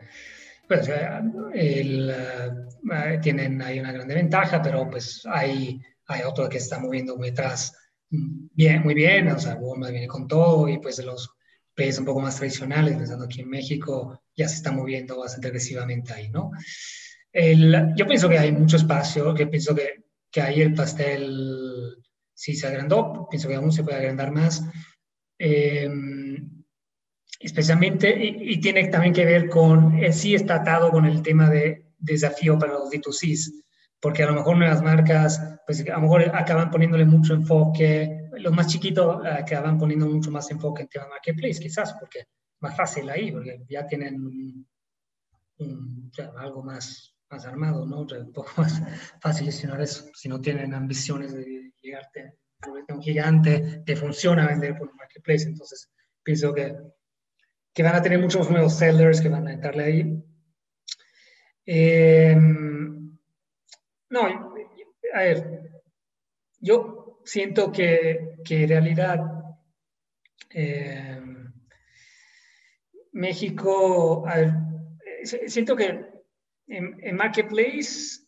pues 0.67 0.87
eh, 0.87 1.21
eh, 1.53 3.19
tienen 3.21 3.61
ahí 3.61 3.79
una 3.79 3.91
grande 3.91 4.15
ventaja, 4.15 4.61
pero 4.61 4.89
pues 4.89 5.21
hay, 5.25 5.81
hay 6.07 6.21
otro 6.23 6.47
que 6.47 6.57
está 6.57 6.79
moviendo 6.79 7.17
muy 7.17 7.29
atrás 7.29 7.73
bien, 8.09 8.83
muy 8.83 8.93
bien, 8.93 9.27
o 9.29 9.39
sea, 9.39 9.55
Walmart 9.55 9.91
viene 9.91 10.07
con 10.07 10.27
todo 10.27 10.67
y 10.69 10.77
pues 10.79 11.03
los 11.03 11.31
players 11.73 11.99
un 11.99 12.05
poco 12.05 12.19
más 12.19 12.37
tradicionales, 12.37 12.95
pensando 12.95 13.25
aquí 13.25 13.41
en 13.41 13.49
México, 13.49 14.21
ya 14.35 14.47
se 14.47 14.55
está 14.55 14.71
moviendo 14.71 15.17
bastante 15.19 15.47
agresivamente 15.47 16.13
ahí, 16.13 16.29
¿no? 16.29 16.51
Yo 17.33 18.07
pienso 18.07 18.29
que 18.29 18.37
hay 18.37 18.51
mucho 18.51 18.77
espacio, 18.77 19.33
que 19.33 19.47
pienso 19.47 19.73
que, 19.73 20.03
que 20.31 20.41
ahí 20.41 20.61
el 20.61 20.73
pastel 20.73 21.97
sí 22.33 22.55
se 22.55 22.67
agrandó, 22.67 23.27
pienso 23.29 23.47
que 23.47 23.55
aún 23.55 23.71
se 23.71 23.83
puede 23.83 23.97
agrandar 23.97 24.31
más. 24.31 24.63
Em, 25.37 26.63
especialmente, 27.39 28.15
y, 28.23 28.59
tiene 28.61 28.87
también 28.87 29.13
que 29.13 29.25
ver 29.25 29.49
con, 29.49 29.97
eh, 29.97 30.13
sí 30.13 30.35
está 30.35 30.55
atado 30.55 30.91
con 30.91 31.05
el 31.05 31.21
tema 31.21 31.49
de 31.49 31.91
desafío 31.97 32.57
para 32.57 32.73
los 32.73 32.89
D2Cs, 32.89 33.51
porque 33.99 34.23
a 34.23 34.27
lo 34.27 34.33
mejor 34.33 34.57
nuevas 34.57 34.81
marcas, 34.81 35.41
pues 35.65 35.81
a 35.87 35.93
lo 35.93 36.01
mejor 36.01 36.23
acaban 36.35 36.69
poniéndole 36.69 37.05
mucho 37.05 37.33
enfoque, 37.33 38.29
los 38.33 38.53
más 38.53 38.67
chiquitos 38.67 39.25
acaban 39.25 39.77
poniendo 39.77 40.07
mucho 40.07 40.31
más 40.31 40.49
enfoque 40.51 40.83
en 40.83 40.87
tema 40.89 41.07
marketplace, 41.07 41.59
quizás, 41.59 41.93
porque 41.99 42.19
es 42.19 42.27
más 42.59 42.75
fácil 42.75 43.09
ahí, 43.09 43.31
porque 43.31 43.63
ya 43.69 43.87
tienen 43.87 44.65
algo 46.37 46.63
más 46.63 47.12
más 47.33 47.45
armado, 47.45 47.85
¿no? 47.85 48.01
Un 48.01 48.31
poco 48.31 48.51
más 48.57 48.81
fácil 49.19 49.47
gestionar 49.47 49.81
eso. 49.81 50.09
Si 50.13 50.29
no 50.29 50.39
tienen 50.39 50.73
ambiciones 50.73 51.33
de 51.33 51.73
llegarte 51.81 52.37
a 52.61 52.93
un 52.93 53.01
gigante 53.01 53.81
que 53.85 53.95
funciona 53.95 54.47
vender 54.47 54.77
por 54.77 54.89
un 54.89 54.95
marketplace, 54.95 55.47
entonces 55.47 55.91
pienso 56.21 56.53
que, 56.53 56.75
que 57.73 57.83
van 57.83 57.95
a 57.95 58.01
tener 58.01 58.19
muchos 58.19 58.49
nuevos 58.49 58.77
sellers 58.77 59.19
que 59.19 59.29
van 59.29 59.47
a 59.47 59.53
entrarle 59.53 59.83
ahí. 59.83 60.23
Eh, 61.65 62.35
no, 64.09 64.21
a 65.13 65.19
ver, 65.19 65.71
yo 66.59 67.19
siento 67.25 67.71
que, 67.71 68.35
que 68.45 68.63
en 68.63 68.69
realidad 68.69 69.19
eh, 70.51 71.19
México, 73.13 74.27
a 74.27 74.37
ver, 74.37 74.53
siento 75.47 75.75
que 75.75 76.12
en, 76.67 77.15
Marketplace 77.15 78.21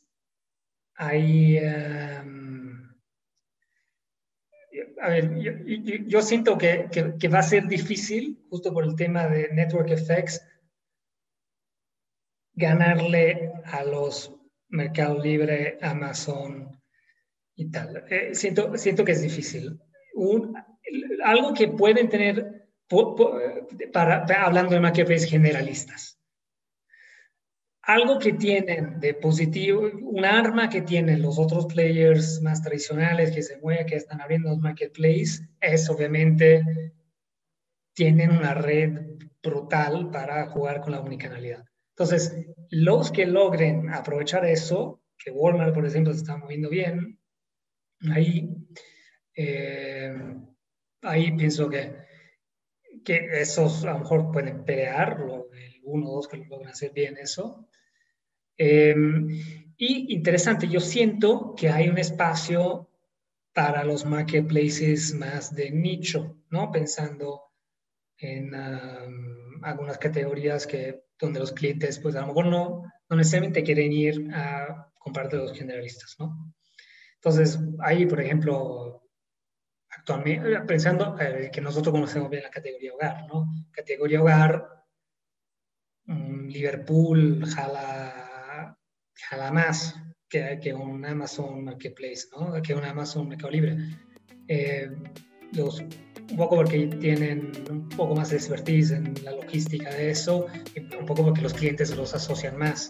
hay... 0.96 1.58
Em, 1.58 2.66
a 5.02 5.10
ver, 5.10 5.32
yo, 6.08 6.22
siento 6.22 6.58
que, 6.58 6.90
que, 7.20 7.28
va 7.28 7.40
a 7.40 7.44
ser 7.44 7.68
difícil, 7.68 8.44
justo 8.50 8.74
por 8.74 8.84
el 8.84 8.96
tema 8.96 9.28
de 9.28 9.50
Network 9.54 9.90
Effects, 9.90 10.42
ganarle 12.54 13.52
a 13.66 13.84
los 13.84 14.34
Mercado 14.70 15.22
Libre, 15.22 15.78
Amazon 15.82 16.82
y 17.56 17.70
tal. 17.72 18.06
Eh, 18.10 18.34
siento, 18.34 18.78
siento 18.78 19.06
que 19.06 19.14
es 19.14 19.22
difícil. 19.22 19.80
algo 21.24 21.54
que 21.54 21.68
pueden 21.68 22.10
tener, 22.10 22.68
para, 23.94 24.26
hablando 24.44 24.74
de 24.74 24.82
marketplace 24.82 25.28
generalistas, 25.28 26.15
algo 27.86 28.18
que 28.18 28.34
tienen 28.34 29.00
de 29.00 29.14
positivo, 29.14 29.90
un 30.02 30.26
arma 30.26 30.70
que 30.70 30.82
tienen 30.82 31.22
los 31.22 31.38
otros 31.38 31.68
players 31.68 32.42
más 32.42 32.62
tradicionales 32.62 33.32
que 33.32 33.44
se 33.44 33.58
mueven, 33.58 33.86
que 33.86 33.96
están 33.96 34.22
abriendo 34.22 34.50
los 34.50 34.60
marketplaces, 34.60 35.44
es 35.62 35.90
obviamente 35.90 36.64
tienen 37.94 38.32
una 38.32 38.56
red 38.56 39.02
brutal 39.42 40.10
para 40.10 40.48
jugar 40.48 40.82
con 40.82 40.94
la 40.94 41.02
unicanalidad. 41.02 41.64
Entonces, 41.92 42.36
los 42.72 43.12
que 43.12 43.28
logren 43.28 43.90
aprovechar 43.90 44.46
eso, 44.46 45.02
que 45.18 45.32
Walmart, 45.32 45.74
por 45.74 45.86
ejemplo, 45.86 46.12
se 46.12 46.20
está 46.20 46.38
moviendo 46.38 46.70
bien, 46.70 47.20
ahí, 48.12 48.50
eh, 49.36 50.14
ahí 51.04 51.32
pienso 51.38 51.70
que, 51.70 51.96
que 53.06 53.30
esos 53.40 53.86
a 53.86 53.94
lo 53.94 54.00
mejor 54.00 54.32
pueden 54.32 54.66
pelear, 54.66 55.18
uno 55.86 56.10
o 56.10 56.16
dos 56.16 56.28
que 56.28 56.38
lo 56.38 56.46
logran 56.46 56.72
hacer 56.72 56.92
bien 56.92 57.18
eso, 57.18 57.68
Em, 58.58 59.30
y 59.78 60.14
interesante, 60.14 60.68
yo 60.68 60.80
siento 60.80 61.54
que 61.58 61.70
hay 61.70 61.90
un 61.90 61.98
espacio 61.98 62.90
para 63.54 63.84
los 63.84 64.06
marketplaces 64.06 65.14
más 65.14 65.54
de 65.54 65.72
nicho, 65.72 66.38
¿no? 66.50 66.72
Pensando 66.72 67.42
en 68.18 68.54
algunas 69.64 69.98
categorías 69.98 70.66
que, 70.66 71.04
donde 71.20 71.40
los 71.40 71.52
clientes, 71.52 72.00
pues 72.00 72.16
a 72.16 72.22
lo 72.22 72.28
mejor 72.28 72.46
no, 72.48 72.84
no 73.10 73.16
necesariamente 73.16 73.64
quieren 73.64 73.92
ir 73.92 74.30
a 74.34 74.90
comprar 74.98 75.30
de 75.30 75.38
los 75.38 75.58
generalistas, 75.58 76.16
¿no? 76.20 76.54
Entonces, 77.16 77.60
ahí, 77.80 78.06
por 78.06 78.22
ejemplo, 78.22 79.04
actualmente, 79.90 80.62
pensando 80.62 81.18
eh, 81.20 81.50
que 81.52 81.62
nosotros 81.62 81.94
conocemos 81.94 82.30
bien 82.30 82.44
la 82.44 82.50
categoría 82.50 82.94
hogar, 82.94 83.28
¿no? 83.28 83.48
Categoría 83.72 84.22
hogar, 84.22 84.85
Liverpool 86.08 87.44
jala 87.46 88.78
jala 89.30 89.52
más 89.52 89.96
que, 90.30 90.60
que 90.62 90.74
un 90.74 91.06
Amazon 91.06 91.64
Marketplace, 91.64 92.28
¿no? 92.32 92.62
que 92.62 92.74
un 92.74 92.84
Amazon 92.84 93.28
Mercado 93.30 93.52
Libre. 93.52 93.78
Eh, 94.48 94.90
los, 95.54 95.80
un 95.80 96.38
poco 96.38 96.56
porque 96.58 96.88
tienen 97.00 97.52
un 97.70 97.88
poco 97.90 98.16
más 98.16 98.32
de 98.32 98.38
expertise 98.38 98.92
en 98.92 99.14
la 99.24 99.32
logística 99.32 99.90
de 99.90 100.10
eso, 100.12 100.48
y 100.76 100.80
un 100.96 101.06
poco 101.06 101.24
porque 101.24 101.42
los 101.42 101.54
clientes 101.54 101.96
los 101.96 102.14
asocian 102.14 102.58
más 102.58 102.90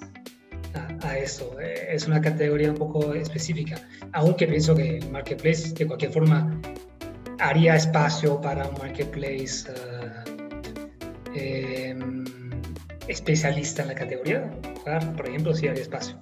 a, 1.01 1.17
eso. 1.17 1.59
Eh, 1.59 1.87
es 1.91 2.07
una 2.07 2.19
categoría 2.19 2.71
un 2.71 2.77
poco 2.77 3.13
específica, 3.13 3.75
aunque 4.13 4.47
pienso 4.47 4.75
que 4.75 4.99
marketplace 5.11 5.73
de 5.73 5.85
cualquier 5.85 6.11
forma 6.11 6.59
haría 7.39 7.75
espacio 7.75 8.41
para 8.41 8.67
un 8.67 8.77
marketplace 8.77 9.69
eh, 11.35 11.93
especialista 13.07 13.81
en 13.81 13.87
la 13.89 13.95
categoría, 13.95 14.51
por 15.15 15.27
ejemplo, 15.27 15.53
si 15.53 15.67
hay 15.67 15.77
espacio. 15.77 16.17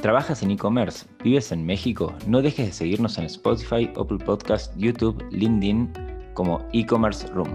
¿Trabajas 0.00 0.42
en 0.42 0.50
e-commerce? 0.50 1.06
¿Vives 1.22 1.50
en 1.50 1.64
México? 1.64 2.12
No 2.26 2.42
dejes 2.42 2.66
de 2.66 2.72
seguirnos 2.72 3.16
en 3.16 3.24
Spotify, 3.24 3.90
Apple 3.98 4.18
Podcast, 4.18 4.74
YouTube, 4.76 5.24
LinkedIn 5.30 5.90
como 6.34 6.66
e-commerce 6.72 7.26
room. 7.28 7.48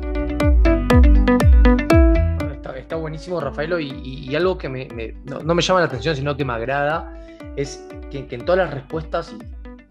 Está, 2.75 2.95
buenísimo, 2.95 3.39
Rafaelo, 3.39 3.79
y, 3.79 4.35
algo 4.35 4.57
que 4.57 4.67
no, 5.25 5.53
me 5.53 5.61
llama 5.61 5.81
la 5.81 5.85
atención, 5.85 6.15
sino 6.15 6.35
que 6.35 6.43
me 6.43 6.53
agrada, 6.53 7.13
es 7.55 7.85
que, 8.09 8.25
en 8.27 8.43
todas 8.43 8.65
las 8.65 8.73
respuestas, 8.73 9.35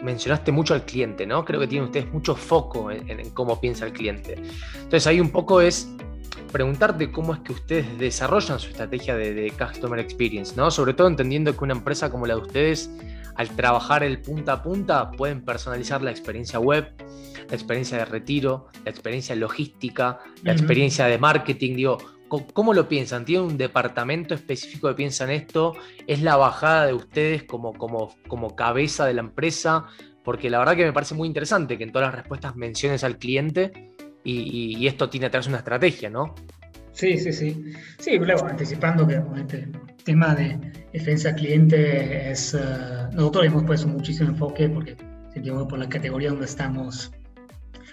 mencionaste 0.02 0.50
mucho 0.50 0.74
al 0.74 0.84
cliente, 0.84 1.26
¿no? 1.26 1.44
Creo 1.44 1.60
que 1.60 1.68
tienen 1.68 1.86
ustedes 1.86 2.12
mucho 2.12 2.34
foco 2.34 2.90
en, 2.90 3.30
cómo 3.30 3.60
piensa 3.60 3.86
el 3.86 3.92
cliente. 3.92 4.34
Entonces 4.74 5.06
ahí 5.06 5.20
un 5.20 5.30
poco 5.30 5.60
es 5.60 5.88
preguntarte 6.52 7.10
cómo 7.10 7.34
es 7.34 7.40
que 7.40 7.52
ustedes 7.52 7.98
desarrollan 7.98 8.58
su 8.58 8.68
estrategia 8.68 9.16
de, 9.16 9.34
de, 9.34 9.50
Customer 9.50 9.98
Experience, 9.98 10.54
¿no? 10.56 10.70
Sobre 10.70 10.94
todo 10.94 11.08
entendiendo 11.08 11.56
que 11.56 11.64
una 11.64 11.74
empresa 11.74 12.10
como 12.10 12.26
la 12.26 12.34
de 12.34 12.40
ustedes, 12.40 12.90
al 13.36 13.48
trabajar 13.50 14.02
el 14.02 14.20
punta 14.20 14.52
a 14.52 14.62
punta, 14.62 15.10
pueden 15.10 15.44
personalizar 15.44 16.02
la 16.02 16.10
experiencia 16.10 16.58
web, 16.58 16.92
la 17.48 17.54
experiencia 17.54 17.98
de 17.98 18.04
retiro, 18.04 18.68
la 18.84 18.90
experiencia 18.90 19.34
logística, 19.36 20.20
la 20.42 20.52
experiencia 20.52 21.06
de 21.06 21.18
marketing, 21.18 21.76
digo, 21.76 21.98
¿Cómo 22.28 22.74
lo 22.74 22.88
piensan? 22.88 23.24
¿Tienen 23.24 23.46
un 23.46 23.56
departamento 23.56 24.34
específico 24.34 24.88
que 24.88 24.94
piensa 24.94 25.24
en 25.24 25.30
esto? 25.30 25.74
¿Es 26.06 26.20
la 26.20 26.36
bajada 26.36 26.86
de 26.86 26.92
ustedes 26.92 27.44
como, 27.44 27.72
como, 27.72 28.14
como 28.28 28.54
cabeza 28.54 29.06
de 29.06 29.14
la 29.14 29.22
empresa? 29.22 29.86
Porque 30.24 30.50
la 30.50 30.58
verdad 30.58 30.76
que 30.76 30.84
me 30.84 30.92
parece 30.92 31.14
muy 31.14 31.26
interesante 31.26 31.78
que 31.78 31.84
en 31.84 31.92
todas 31.92 32.08
las 32.08 32.14
respuestas 32.14 32.54
menciones 32.54 33.02
al 33.02 33.16
cliente 33.16 33.94
y, 34.24 34.86
esto 34.86 35.08
tiene 35.08 35.26
atrás 35.26 35.46
una 35.46 35.58
estrategia, 35.58 36.10
¿no? 36.10 36.34
Sí, 36.92 37.16
sí, 37.18 37.32
sí. 37.32 37.72
Sí, 37.98 38.18
luego 38.18 38.46
anticipando 38.46 39.06
que 39.06 39.14
el 39.14 39.72
tema 40.04 40.34
de 40.34 40.58
defensa 40.92 41.34
cliente 41.34 42.30
es... 42.30 42.54
Uh, 42.54 43.14
nosotros 43.14 43.46
hemos 43.46 43.64
puesto 43.64 43.88
muchísimo 43.88 44.30
enfoque 44.30 44.68
porque 44.68 44.96
sentimos 45.32 45.66
por 45.68 45.78
la 45.78 45.88
categoría 45.88 46.30
donde 46.30 46.46
estamos 46.46 47.12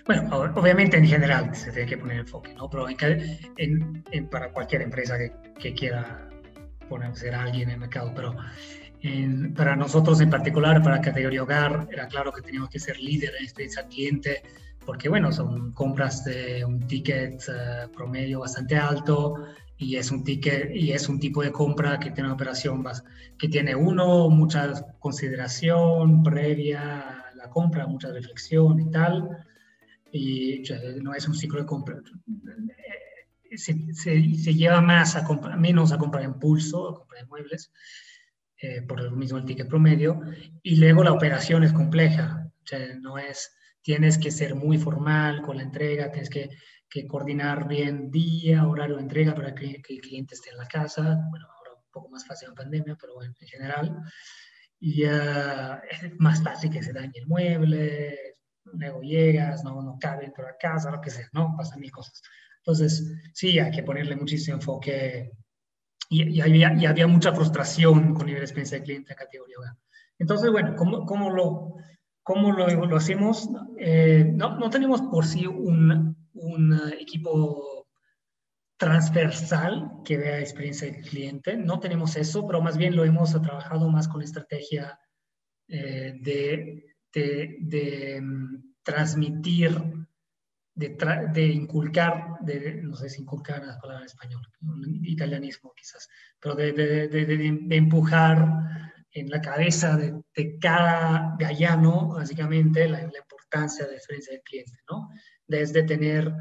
bueno, 0.05 0.29
obviamente 0.55 0.97
en 0.97 1.07
general 1.07 1.55
se 1.55 1.71
tiene 1.71 1.87
que 1.87 1.97
poner 1.97 2.19
enfoque, 2.19 2.53
¿no? 2.53 2.69
Pero 2.69 2.85
en, 3.57 4.03
para 4.29 4.51
cualquier 4.51 4.83
empresa 4.83 5.17
que, 5.17 5.31
que 5.59 5.73
quiera 5.73 6.29
poner, 6.87 7.15
ser 7.15 7.33
alguien 7.33 7.69
en 7.69 7.75
el 7.75 7.79
mercado, 7.79 8.13
pero 8.15 8.35
para 9.55 9.75
nosotros 9.75 10.19
en 10.21 10.29
particular, 10.29 10.81
para 10.81 10.97
la 10.97 11.01
categoría 11.01 11.43
hogar, 11.43 11.87
era 11.91 12.07
claro 12.07 12.31
que 12.31 12.41
teníamos 12.41 12.69
que 12.69 12.79
ser 12.79 12.99
líder 12.99 13.33
en 13.37 13.43
experiencia 13.43 13.85
cliente, 13.87 14.41
porque 14.85 15.09
bueno, 15.09 15.31
son 15.31 15.71
compras 15.73 16.23
de 16.23 16.63
un 16.63 16.85
ticket 16.87 17.41
eh, 17.49 17.87
promedio 17.93 18.41
bastante 18.41 18.75
alto 18.75 19.45
y 19.77 19.97
es 19.97 20.11
un 20.11 20.23
ticket 20.23 20.73
y 20.73 20.91
es 20.91 21.09
un 21.09 21.19
tipo 21.19 21.41
de 21.41 21.51
compra 21.51 21.99
que 21.99 22.11
tiene 22.11 22.27
una 22.27 22.35
operación 22.35 22.81
más, 22.81 23.03
que 23.37 23.49
tiene 23.49 23.75
uno, 23.75 24.29
mucha 24.29 24.71
consideración 24.99 26.23
previa 26.23 26.99
a 27.29 27.35
la 27.35 27.49
compra, 27.49 27.87
mucha 27.87 28.11
reflexión 28.11 28.79
y 28.79 28.91
tal. 28.91 29.29
Y 30.11 30.63
no 31.01 31.13
es 31.13 31.27
un 31.27 31.35
ciclo 31.35 31.59
de 31.59 31.65
compra. 31.65 31.97
Eh, 31.97 33.57
se, 33.57 33.93
se, 33.93 34.53
lleva 34.53 34.81
más 34.81 35.15
a 35.15 35.23
comprar, 35.23 35.57
menos 35.59 35.91
a 35.91 35.97
comprar 35.97 36.23
impulso, 36.23 36.89
a 36.89 36.95
comprar 36.95 37.27
muebles, 37.27 37.71
eh, 38.61 38.81
por 38.81 39.01
lo 39.01 39.11
mismo 39.11 39.37
el 39.37 39.45
ticket 39.45 39.67
promedio, 39.67 40.21
y 40.63 40.77
luego 40.77 41.03
la 41.03 41.11
operación 41.11 41.63
es 41.63 41.73
compleja, 41.73 42.49
o 42.63 42.67
sea, 42.67 42.79
no 42.99 43.17
es, 43.17 43.55
tienes 43.85 44.17
que 44.17 44.31
ser 44.31 44.55
muy 44.55 44.79
formal 44.79 45.43
con 45.43 45.57
la 45.57 45.63
entrega, 45.63 46.09
tienes 46.09 46.31
que, 46.31 46.49
que 46.89 47.05
coordinar 47.05 47.67
bien 47.67 48.09
día, 48.09 48.67
horario 48.67 48.95
de 48.95 49.03
entrega 49.03 49.35
para 49.35 49.53
que, 49.53 49.79
que, 49.79 49.93
el 49.93 50.01
cliente 50.01 50.33
esté 50.33 50.49
en 50.49 50.57
la 50.57 50.67
casa, 50.67 51.19
bueno, 51.29 51.45
ahora 51.55 51.75
un 51.75 51.91
poco 51.91 52.09
más 52.09 52.25
fácil 52.25 52.49
en 52.49 52.55
pandemia, 52.55 52.97
pero 52.99 53.13
bueno, 53.13 53.31
en 53.39 53.47
general, 53.47 53.95
y 54.79 55.05
uh, 55.05 55.75
es 55.87 56.11
más 56.17 56.41
fácil 56.41 56.71
que 56.71 56.81
se 56.81 56.93
dañe 56.93 57.13
el 57.13 57.27
mueble, 57.27 58.17
luego 58.63 59.01
llegas, 59.01 59.63
no, 59.63 59.79
no 59.83 59.99
cabe 59.99 60.23
dentro 60.23 60.43
de 60.43 60.53
la 60.53 60.57
casa, 60.57 60.89
lo 60.89 60.99
que 60.99 61.11
sea, 61.11 61.29
¿no? 61.31 61.53
Pasan 61.55 61.79
mil 61.79 61.91
cosas. 61.91 62.23
Entonces, 62.57 63.13
sí, 63.33 63.59
hay 63.59 63.69
que 63.69 63.83
ponerle 63.83 64.15
muchísimo 64.15 64.57
enfoque 64.57 65.29
y, 66.09 66.23
y, 66.23 66.41
había, 66.41 66.73
y 66.73 66.87
había, 66.87 67.05
mucha 67.05 67.33
frustración 67.33 68.15
con 68.15 68.25
de 68.25 68.39
experiencia 68.39 68.79
de 68.79 68.83
cliente 68.83 69.13
a 69.13 69.15
categoría 69.15 69.57
Entonces, 70.17 70.49
bueno, 70.49 70.75
¿cómo, 70.75 71.05
cómo 71.05 71.29
lo, 71.29 71.75
cómo 72.25 72.51
lo, 72.51 72.97
hacemos? 72.97 73.47
Eh, 73.77 74.27
no, 74.33 74.57
no, 74.57 74.71
tenemos 74.71 75.03
por 75.03 75.27
sí 75.27 75.45
un, 75.45 76.17
un 76.33 76.81
equipo 76.99 77.87
transversal 78.77 80.01
que 80.03 80.17
vea 80.17 80.39
experiencia 80.39 80.91
del 80.91 81.03
cliente, 81.03 81.55
no 81.55 81.79
tenemos 81.79 82.15
eso, 82.15 82.47
pero 82.47 82.63
más 82.63 82.77
bien 82.77 82.95
lo 82.95 83.05
hemos 83.05 83.39
trabajado 83.39 83.91
más 83.91 84.07
con 84.07 84.23
estrategia 84.23 84.99
eh, 85.67 86.15
de 86.19 88.21
mm, 88.21 88.73
transmitir, 88.81 89.79
de, 90.73 91.45
inculcar, 91.45 92.39
de, 92.41 92.81
no 92.81 92.95
sé 92.95 93.07
si 93.07 93.21
inculcar 93.21 93.63
la 93.63 93.79
palabra 93.79 94.01
en 94.01 94.07
español, 94.07 94.41
italianismo 95.03 95.73
quizás, 95.75 96.09
pero 96.39 96.55
de 96.55 97.67
empujar 97.69 98.94
en 99.15 99.29
la 99.29 99.41
cabeza 99.41 99.97
de, 99.97 100.59
cada 100.59 101.35
gallano, 101.39 102.09
básicamente, 102.09 102.87
la, 102.87 103.01
importancia 103.01 103.85
de 103.85 103.91
la 103.91 103.97
experiencia 103.97 104.33
del 104.33 104.43
cliente, 104.43 104.77
¿no? 104.89 105.09
Desde 105.47 105.83
tener, 105.83 106.31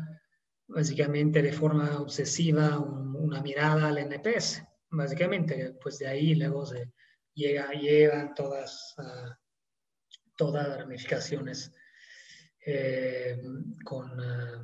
básicamente, 0.66 1.40
de 1.40 1.52
forma 1.52 1.98
obsesiva 1.98 2.78
una 2.78 3.40
mirada 3.40 3.88
al 3.88 3.98
NPS, 3.98 4.62
básicamente, 4.90 5.74
pues 5.80 5.98
de 5.98 6.08
ahí 6.08 6.34
luego 6.34 6.66
se 6.66 6.92
llega, 7.34 7.70
llevan 7.72 8.34
todas... 8.34 8.94
Uh, 8.98 9.32
todas 10.36 10.68
las 10.68 10.78
ramificaciones 10.78 11.72
eh, 12.66 13.40
con, 13.84 14.10
eh, 14.20 14.58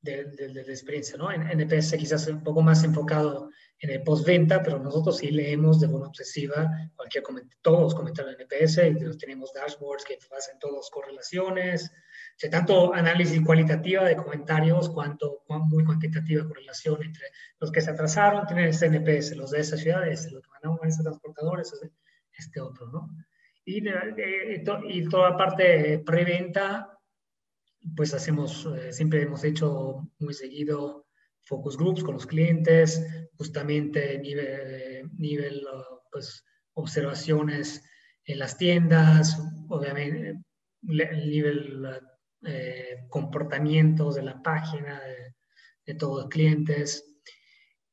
de, 0.00 0.24
de, 0.24 0.60
experiencia. 0.62 1.16
¿no? 1.16 1.32
En 1.32 1.42
NPS 1.42 1.94
quizás 1.96 2.26
un 2.26 2.42
poco 2.42 2.62
más 2.62 2.84
enfocado 2.84 3.50
en 3.80 3.90
el 3.90 4.02
postventa, 4.02 4.62
pero 4.62 4.78
nosotros 4.78 5.18
sí 5.18 5.30
leemos 5.30 5.80
de 5.80 5.88
forma 5.88 6.08
obsesiva 6.08 6.70
cualquier 6.96 7.24
todos 7.60 7.80
los 7.80 7.94
comentarios 7.94 8.36
de 8.36 8.44
NPS 8.44 9.18
tenemos 9.18 9.52
dashboards 9.52 10.04
que 10.04 10.18
hacen 10.36 10.58
todas 10.58 10.88
correlaciones, 10.90 11.92
o 12.44 12.50
tanto 12.50 12.94
análisis 12.94 13.40
cualitativo 13.44 14.04
de 14.04 14.16
comentarios 14.16 14.88
cuanto 14.90 15.42
muy 15.48 15.84
cuantitativa 15.84 16.46
correlación 16.46 17.02
entre 17.02 17.26
los 17.60 17.70
que 17.70 17.80
se 17.80 17.90
atrasaron, 17.90 18.46
tienen 18.46 18.68
este 18.68 18.86
NPS, 18.86 19.36
los 19.36 19.50
de 19.50 19.60
esas 19.60 19.80
ciudades, 19.80 20.30
los 20.32 20.42
que 20.42 20.50
mandamos 20.50 20.80
a 20.82 20.88
esos 20.88 21.04
transportadores, 21.04 21.72
este 22.36 22.60
otro, 22.60 22.86
¿no? 22.88 23.10
Y, 23.64 23.82
y 24.88 25.08
toda 25.08 25.36
parte 25.36 25.98
preventa, 26.00 26.98
pues 27.96 28.12
hacemos, 28.12 28.66
eh, 28.66 28.92
siempre 28.92 29.22
hemos 29.22 29.42
hecho 29.44 30.08
muy 30.18 30.34
seguido 30.34 31.03
focus 31.44 31.76
groups 31.76 32.02
con 32.02 32.14
los 32.14 32.26
clientes, 32.26 33.04
justamente 33.36 34.18
nivel, 34.18 35.10
nivel 35.16 35.66
pues, 36.10 36.44
observaciones 36.74 37.82
en 38.24 38.38
las 38.38 38.56
tiendas, 38.56 39.38
obviamente 39.68 40.40
el 40.86 41.30
nivel 41.30 42.00
eh, 42.46 42.98
comportamientos 43.08 44.16
de 44.16 44.22
la 44.22 44.42
página 44.42 45.00
de, 45.84 45.94
todos 45.94 46.22
los 46.22 46.30
clientes. 46.30 47.04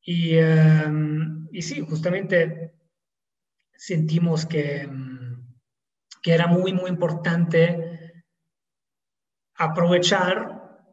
Y, 0.01 0.35
em, 0.35 1.47
y 1.51 1.61
sí, 1.61 1.81
justamente 1.81 2.73
sentimos 3.73 4.45
que 4.45 4.89
que 6.21 6.33
era 6.33 6.47
muy, 6.47 6.73
muy 6.73 6.89
importante 6.89 8.23
aprovechar 9.55 10.87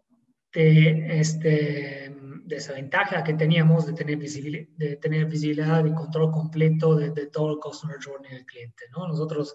de, 0.52 1.20
este, 1.20 2.07
de 2.48 2.56
esa 2.56 2.72
ventaja 2.72 3.22
que 3.22 3.34
teníamos 3.34 3.86
de 3.86 3.92
tener, 3.92 4.16
visibilidad, 4.16 4.66
de 4.76 4.96
tener 4.96 5.26
visibilidad 5.26 5.84
y 5.84 5.92
control 5.92 6.32
completo 6.32 6.96
de, 6.96 7.26
todo 7.26 7.52
el 7.52 7.58
customer 7.58 7.98
journey 8.02 8.32
del 8.32 8.46
cliente. 8.46 8.84
¿no? 8.90 9.06
Nosotros 9.06 9.54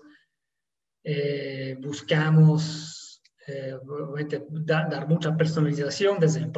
eh, 1.04 1.76
buscamos 1.82 3.22
eh, 3.48 3.74
dar 4.66 5.08
mucha 5.08 5.36
personalización 5.36 6.20
desde 6.20 6.40
el 6.40 6.52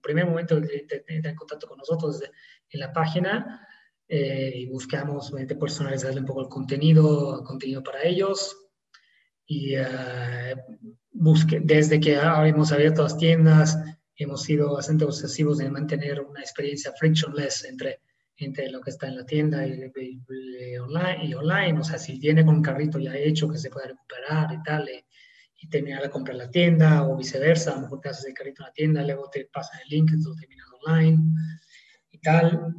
primer 0.00 0.26
momento 0.26 0.60
que 0.60 0.86
el 0.90 1.04
cliente 1.04 1.28
en 1.28 1.36
contacto 1.36 1.68
con 1.68 1.78
nosotros 1.78 2.18
desde, 2.18 2.32
en 2.70 2.80
la 2.80 2.92
página 2.92 3.68
eh, 4.08 4.52
y 4.54 4.66
buscamos 4.66 5.32
personalizarle 5.60 6.20
un 6.20 6.26
poco 6.26 6.40
el 6.40 6.48
contenido, 6.48 7.44
contenido 7.44 7.82
para 7.82 8.02
ellos, 8.02 8.56
y 9.46 9.76
uh, 9.76 10.56
busque, 11.12 11.60
desde 11.62 12.00
que 12.00 12.14
hemos 12.14 12.72
abierto 12.72 13.02
las 13.02 13.16
tiendas, 13.18 13.78
hemos 14.16 14.42
sido 14.42 14.74
bastante 14.74 15.04
obsesivos 15.04 15.60
en 15.60 15.72
mantener 15.72 16.20
una 16.20 16.40
experiencia 16.40 16.92
frictionless 16.98 17.64
entre, 17.64 18.00
entre 18.36 18.70
lo 18.70 18.80
que 18.80 18.90
está 18.90 19.08
en 19.08 19.16
la 19.16 19.26
tienda 19.26 19.66
y, 19.66 20.78
online, 20.78 21.24
y 21.24 21.34
online. 21.34 21.78
O 21.78 21.84
sea, 21.84 21.98
si 21.98 22.18
viene 22.18 22.44
con 22.44 22.56
un 22.56 22.62
carrito 22.62 22.98
ya 22.98 23.16
hecho 23.16 23.48
que 23.48 23.58
se 23.58 23.70
puede 23.70 23.88
recuperar 23.88 24.52
y 24.52 24.62
tal, 24.62 24.88
y, 24.88 25.04
y 25.60 25.68
terminar 25.68 26.02
la 26.02 26.10
compra 26.10 26.32
en 26.32 26.38
la 26.38 26.50
tienda, 26.50 27.06
o 27.06 27.16
viceversa, 27.16 27.72
a 27.72 27.76
lo 27.76 27.82
mejor 27.82 28.00
te 28.00 28.08
haces 28.08 28.26
el 28.26 28.34
carrito 28.34 28.62
en 28.62 28.66
la 28.66 28.72
tienda, 28.72 29.02
luego 29.04 29.30
te 29.30 29.48
pasan 29.52 29.80
el 29.84 29.88
link, 29.88 30.10
entonces 30.12 30.40
terminas 30.40 30.68
online 30.82 31.18
y 32.10 32.18
tal. 32.18 32.74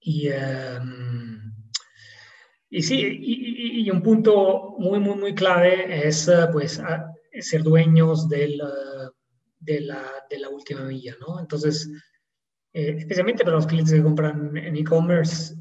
Y. 0.00 0.28
Um, 0.30 1.52
y 2.74 2.80
sí, 2.80 3.18
y, 3.20 3.90
un 3.90 4.02
punto 4.02 4.76
muy, 4.78 4.98
muy, 4.98 5.14
muy 5.16 5.34
clave 5.34 6.08
es 6.08 6.30
pues 6.52 6.80
ser 7.38 7.62
dueños 7.62 8.30
del, 8.30 8.54
eh, 8.54 9.10
de, 9.62 9.80
la, 9.80 10.04
de, 10.28 10.38
la, 10.38 10.48
última 10.48 10.82
milla, 10.82 11.16
¿no? 11.20 11.40
Entonces, 11.40 11.88
eh, 12.72 12.96
especialmente 12.98 13.44
para 13.44 13.56
los 13.56 13.66
clientes 13.66 13.94
que 13.94 14.02
compran 14.02 14.56
en 14.56 14.76
e-commerce, 14.76 15.54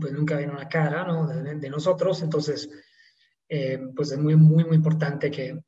pues 0.00 0.12
nunca 0.12 0.36
ven 0.36 0.50
una 0.50 0.68
cara, 0.68 1.04
¿no? 1.04 1.26
De, 1.26 1.70
nosotros, 1.70 2.22
entonces 2.22 2.68
eh, 3.48 3.78
pues 3.94 4.12
es 4.12 4.18
muy, 4.18 4.36
muy, 4.36 4.64
muy 4.64 4.76
importante 4.76 5.30
que 5.30 5.60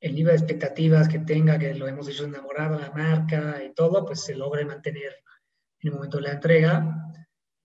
el 0.00 0.14
nivel 0.14 0.36
de 0.36 0.42
expectativas 0.42 1.08
que 1.08 1.20
tenga, 1.20 1.58
que 1.58 1.74
lo 1.74 1.88
hemos 1.88 2.08
hecho 2.08 2.24
enamorado 2.24 2.78
la 2.78 2.90
marca 2.90 3.62
y 3.64 3.72
todo, 3.72 4.04
pues 4.04 4.20
se 4.20 4.34
logre 4.34 4.64
mantener 4.64 5.14
en 5.80 5.88
el 5.88 5.94
momento 5.94 6.18
de 6.18 6.24
la 6.24 6.32
entrega. 6.32 7.04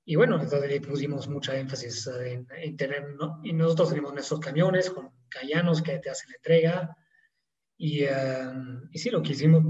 Y 0.06 0.16
bueno, 0.16 0.42
entonces 0.42 0.70
le 0.70 0.82
pusimos 0.82 1.28
mucha 1.28 1.58
énfasis 1.58 2.08
en, 2.08 2.48
tener, 2.78 3.14
¿no? 3.16 3.42
y 3.44 3.54
nosotros 3.54 3.90
tenemos 3.90 4.14
nuestros 4.14 4.40
camiones 4.40 4.90
con 4.90 5.12
callanos 5.28 5.82
que 5.82 6.00
te 6.00 6.10
hacen 6.10 6.30
la 6.30 6.36
entrega. 6.38 6.98
Y, 7.82 8.04
y 8.04 9.00
sí, 9.00 9.10
lo 9.10 9.22
quisimos, 9.22 9.64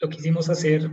lo 0.00 0.08
quisimos 0.08 0.48
hacer 0.48 0.88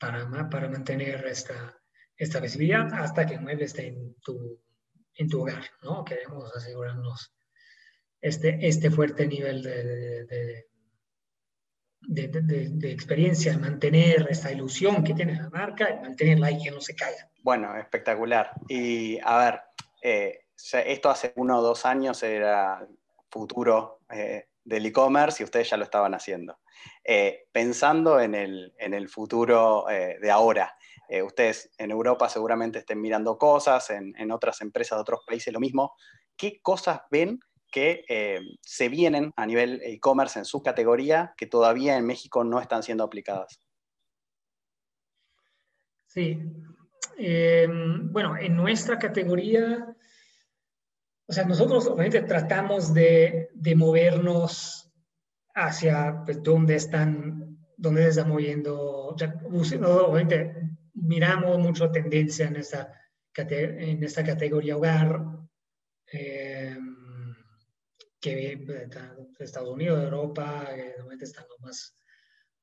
para, 0.00 0.50
para 0.50 0.68
mantener 0.68 1.24
esta, 1.26 1.78
esta 2.16 2.40
visibilidad 2.40 2.92
hasta 2.92 3.24
que 3.24 3.34
el 3.34 3.40
mueble 3.40 3.66
esté 3.66 3.86
en 3.86 4.16
tu, 4.16 4.60
en 5.14 5.28
tu 5.28 5.42
hogar, 5.42 5.62
¿no? 5.82 6.04
Queremos 6.04 6.50
asegurarnos 6.56 7.32
este, 8.20 8.58
este 8.66 8.90
fuerte 8.90 9.28
nivel 9.28 9.62
de, 9.62 10.24
de, 10.24 10.66
de, 12.28 12.68
de, 12.70 12.90
experiencia, 12.90 13.56
mantener 13.56 14.26
esta 14.28 14.50
ilusión 14.50 15.04
que 15.04 15.14
tiene 15.14 15.36
la 15.36 15.50
marca 15.50 16.00
mantenerla 16.02 16.50
y 16.50 16.62
que 16.62 16.72
no 16.72 16.80
se 16.80 16.96
caiga. 16.96 17.30
Bueno, 17.44 17.76
espectacular. 17.76 18.50
Y 18.68 19.20
a 19.22 19.38
ver, 19.38 19.60
eh, 20.02 20.46
esto 20.84 21.10
hace 21.10 21.32
uno 21.36 21.60
o 21.60 21.62
dos 21.62 21.86
años 21.86 22.20
era 22.24 22.84
futuro 23.30 24.00
eh, 24.10 24.49
del 24.64 24.86
e-commerce 24.86 25.42
y 25.42 25.44
ustedes 25.44 25.70
ya 25.70 25.76
lo 25.76 25.84
estaban 25.84 26.14
haciendo. 26.14 26.58
Eh, 27.04 27.46
pensando 27.52 28.20
en 28.20 28.34
el, 28.34 28.74
en 28.78 28.94
el 28.94 29.08
futuro 29.08 29.86
de 29.88 30.30
ahora, 30.30 30.74
ustedes 31.24 31.70
en 31.76 31.90
Europa 31.90 32.28
seguramente 32.28 32.78
estén 32.78 33.00
mirando 33.00 33.36
cosas, 33.36 33.90
en, 33.90 34.14
en, 34.16 34.30
otras 34.30 34.60
empresas 34.60 34.96
de 34.96 35.02
otros 35.02 35.20
países 35.26 35.52
lo 35.52 35.60
mismo. 35.60 35.94
¿Qué 36.36 36.60
cosas 36.62 37.00
ven 37.10 37.40
que 37.70 38.04
eh, 38.08 38.40
se 38.62 38.88
vienen 38.88 39.32
a 39.36 39.46
nivel 39.46 39.80
e-commerce 39.82 40.38
en 40.38 40.44
su 40.44 40.62
categoría 40.62 41.34
que 41.36 41.46
todavía 41.46 41.96
en 41.96 42.06
México 42.06 42.44
no 42.44 42.60
están 42.60 42.82
siendo 42.82 43.04
aplicadas. 43.04 43.60
Sí. 46.06 46.42
Bueno, 48.10 48.36
en 48.36 48.56
nuestra 48.56 48.98
categoría, 48.98 49.94
o 51.30 51.32
sea, 51.32 51.44
nosotros 51.44 51.86
obviamente 51.86 52.22
tratamos 52.22 52.92
de, 52.92 53.50
de 53.54 53.76
movernos 53.76 54.90
hacia 55.54 56.24
pues, 56.24 56.42
dónde 56.42 56.74
están, 56.74 57.56
dónde 57.76 58.02
se 58.02 58.08
está 58.08 58.24
moviendo. 58.24 59.14
Obviamente 59.14 60.56
miramos 60.94 61.56
mucho 61.60 61.92
tendencia 61.92 62.48
en 62.48 62.56
esta, 62.56 62.92
en 63.36 64.02
esta 64.02 64.24
categoría 64.24 64.76
hogar. 64.76 65.20
Eh, 66.12 66.76
que 68.20 68.66
Estados 69.38 69.70
Unidos, 69.70 70.02
Europa, 70.02 70.66
eh, 70.76 70.96
están 71.20 71.46
los 71.48 71.60
más, 71.60 71.94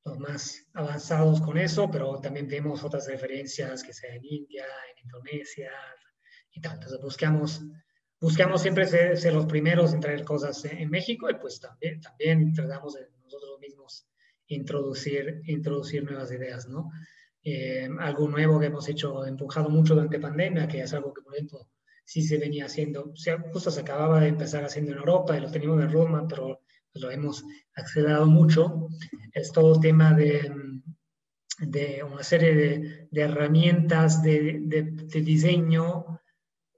los 0.03 0.19
más 0.19 0.67
avanzados 0.73 1.39
con 1.39 1.57
eso, 1.57 1.89
pero 1.89 2.19
también 2.19 2.49
vemos 2.49 2.83
otras 2.83 3.07
referencias 3.07 3.81
que 3.81 3.93
sea 3.93 4.13
en 4.13 4.25
India, 4.25 4.65
en 4.91 5.05
Indonesia 5.05 5.71
y 6.51 6.59
tal. 6.59 6.73
Entonces 6.73 6.99
buscamos, 7.01 7.61
buscamos 8.19 8.61
siempre 8.61 8.85
ser, 8.85 9.33
los 9.33 9.45
primeros 9.45 9.93
en 9.93 9.99
traer 9.99 10.23
cosas 10.23 10.63
en 10.65 10.89
México 10.89 11.29
y 11.29 11.35
pues 11.35 11.59
también, 11.59 12.01
también 12.01 12.53
tratamos 12.53 12.95
de 12.95 13.07
nosotros 13.23 13.59
mismos 13.59 14.07
introducir, 14.47 15.41
introducir 15.45 16.03
nuevas 16.03 16.31
ideas, 16.31 16.67
¿no? 16.67 16.89
Eh, 17.43 17.87
algo 17.99 18.27
nuevo 18.27 18.59
que 18.59 18.67
hemos 18.67 18.87
hecho, 18.89 19.25
empujado 19.25 19.69
mucho 19.69 19.93
durante 19.93 20.19
pandemia, 20.19 20.67
que 20.67 20.81
es 20.81 20.93
algo 20.93 21.13
que, 21.13 21.21
por 21.21 21.35
ejemplo, 21.35 21.69
sí 22.03 22.21
se 22.21 22.37
venía 22.37 22.65
haciendo. 22.65 23.11
O 23.11 23.15
sea, 23.15 23.39
justo 23.51 23.69
se 23.71 23.81
acababa 23.81 24.21
de 24.21 24.29
empezar 24.29 24.63
haciendo 24.63 24.91
en 24.93 24.97
Europa 24.97 25.37
y 25.37 25.41
lo 25.41 25.51
teníamos 25.51 25.81
en 25.81 25.91
Roma, 25.91 26.25
pero 26.27 26.61
pues, 26.91 27.03
lo 27.03 27.11
hemos 27.11 27.43
acelerado 27.75 28.25
mucho. 28.25 28.87
Es 29.33 29.51
todo 29.51 29.75
el 29.75 29.81
tema 29.81 30.13
de, 30.13 30.51
de 31.59 32.03
una 32.03 32.23
serie 32.23 32.55
de, 32.55 33.07
de 33.11 33.21
herramientas 33.21 34.23
de, 34.23 34.59
de, 34.63 35.21
diseño 35.21 36.21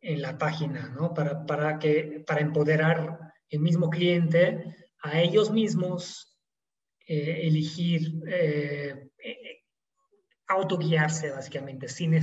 en 0.01 0.21
la 0.21 0.37
página, 0.37 0.89
¿no? 0.89 1.13
Para, 1.13 1.45
para, 1.45 1.79
que, 1.79 2.23
para 2.25 2.41
empoderar 2.41 3.19
el 3.49 3.59
mismo 3.59 3.89
cliente 3.89 4.75
a 5.01 5.19
ellos 5.19 5.51
mismos 5.51 6.37
eh, 7.07 7.47
elegir, 7.47 8.21
eh, 8.27 9.09
eh, 9.23 9.63
autoguiarse 10.47 11.31
básicamente, 11.31 11.87
sin, 11.87 12.19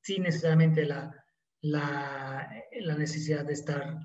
sin 0.00 0.22
necesariamente 0.22 0.84
la, 0.84 1.14
la, 1.60 2.50
la 2.80 2.96
necesidad 2.96 3.44
de 3.44 3.52
estar, 3.52 3.98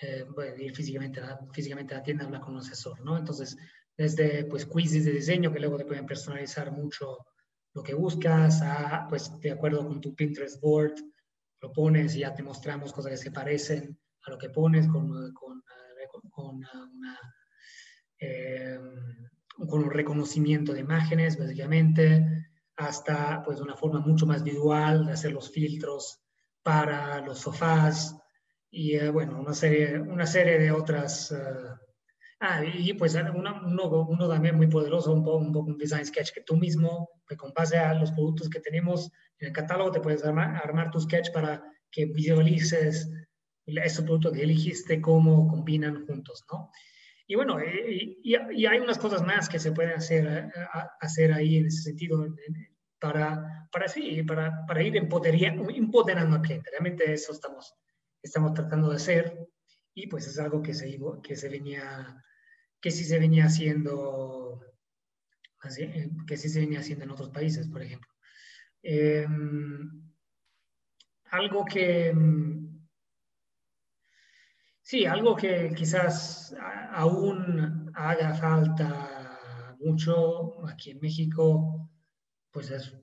eh, 0.00 0.26
ir 0.58 0.74
físicamente 0.74 1.20
a, 1.20 1.38
físicamente 1.52 1.94
a 1.94 1.98
la 1.98 2.02
tienda 2.02 2.24
a 2.24 2.26
hablar 2.26 2.42
con 2.42 2.54
un 2.54 2.60
asesor, 2.60 3.00
¿no? 3.00 3.16
Entonces, 3.16 3.56
desde 3.96 4.44
pues 4.44 4.66
quizzes 4.66 5.04
de 5.04 5.12
diseño 5.12 5.52
que 5.52 5.60
luego 5.60 5.76
te 5.76 5.84
pueden 5.84 6.06
personalizar 6.06 6.72
mucho 6.72 7.18
lo 7.74 7.82
que 7.82 7.94
buscas, 7.94 8.62
a, 8.62 9.06
pues 9.08 9.32
de 9.40 9.50
acuerdo 9.50 9.86
con 9.86 10.00
tu 10.00 10.14
Pinterest 10.14 10.60
board, 10.60 10.94
lo 11.64 11.72
pones 11.72 12.14
y 12.14 12.20
ya 12.20 12.34
te 12.34 12.42
mostramos 12.42 12.92
cosas 12.92 13.12
que 13.12 13.16
se 13.16 13.30
parecen 13.30 13.98
a 14.26 14.30
lo 14.30 14.36
que 14.36 14.50
pones 14.50 14.86
con, 14.86 15.32
con, 15.32 15.62
con, 16.30 16.56
una, 16.56 17.20
eh, 18.18 18.78
un 19.56 19.90
reconocimiento 19.90 20.74
de 20.74 20.80
imágenes, 20.80 21.38
básicamente, 21.38 22.50
hasta 22.76 23.42
pues 23.42 23.60
una 23.60 23.76
forma 23.76 24.00
mucho 24.00 24.26
más 24.26 24.42
visual 24.42 25.06
de 25.06 25.12
hacer 25.12 25.32
los 25.32 25.50
filtros 25.50 26.20
para 26.62 27.20
los 27.22 27.38
sofás 27.38 28.14
y 28.70 28.96
eh, 28.96 29.08
bueno, 29.08 29.40
una 29.40 29.54
serie, 29.54 29.98
una 29.98 30.26
serie 30.26 30.58
de 30.58 30.70
otras. 30.70 31.30
Uh, 31.30 31.84
ah, 32.44 32.64
y 32.64 32.92
pues 32.94 33.14
uno, 33.14 34.06
uno, 34.08 34.28
también 34.28 34.56
muy 34.56 34.66
poderoso, 34.66 35.12
un 35.12 35.24
poco, 35.24 35.38
un 35.38 35.52
poco 35.52 35.70
un 35.70 35.78
design 35.78 36.04
sketch 36.04 36.32
que 36.32 36.42
tú 36.42 36.56
mismo, 36.56 37.08
pues 37.26 37.38
con 37.38 37.52
base 37.52 37.78
a 37.78 37.94
los 37.94 38.12
productos 38.12 38.48
que 38.48 38.60
tenemos 38.60 39.10
en 39.38 39.48
el 39.48 39.52
catálogo, 39.52 39.90
te 39.90 40.00
puedes 40.00 40.24
armar, 40.24 40.56
armar 40.56 40.90
tu 40.90 41.00
sketch 41.00 41.32
para 41.32 41.62
que 41.90 42.06
visualices 42.06 43.10
esos 43.66 44.04
productos 44.04 44.32
que 44.32 44.42
elegiste, 44.42 45.00
cómo 45.00 45.48
combinan 45.48 46.06
juntos, 46.06 46.44
¿no? 46.52 46.70
Y 47.26 47.36
bueno, 47.36 47.58
y, 47.58 48.18
y, 48.22 48.66
hay 48.66 48.78
unas 48.78 48.98
cosas 48.98 49.22
más 49.22 49.48
que 49.48 49.58
se 49.58 49.72
pueden 49.72 49.92
hacer, 49.92 50.52
hacer 51.00 51.32
ahí 51.32 51.56
en 51.56 51.66
ese 51.66 51.82
sentido, 51.82 52.26
para, 53.00 53.66
para 53.72 53.88
sí, 53.88 54.22
para, 54.24 54.66
para 54.66 54.82
ir 54.82 54.96
empoderando 54.96 56.36
al 56.36 56.42
cliente. 56.42 56.70
Realmente 56.70 57.10
eso 57.12 57.32
estamos, 57.32 57.74
estamos 58.22 58.52
tratando 58.52 58.90
de 58.90 58.96
hacer 58.96 59.38
y 59.94 60.06
pues 60.06 60.26
es 60.26 60.38
algo 60.38 60.60
que 60.60 60.74
se, 60.74 60.98
que 61.22 61.36
se 61.36 61.48
venía, 61.48 62.22
que 62.84 62.90
sí 62.90 63.02
se 63.06 63.18
venía 63.18 63.46
haciendo, 63.46 64.60
así, 65.60 65.88
que 66.26 66.36
sí 66.36 66.50
se 66.50 66.60
venía 66.60 66.80
haciendo 66.80 67.06
en 67.06 67.12
otros 67.12 67.30
países, 67.30 67.66
por 67.66 67.80
ejemplo. 67.80 68.10
Em, 68.82 70.12
algo 71.30 71.64
que, 71.64 72.14
sí, 74.82 75.06
algo 75.06 75.34
que 75.34 75.72
quizás 75.74 76.54
aún 76.90 77.90
haga 77.94 78.34
falta 78.34 79.74
mucho 79.80 80.68
aquí 80.68 80.90
en 80.90 81.00
México 81.00 81.90
pues 82.50 82.70
es 82.70 82.94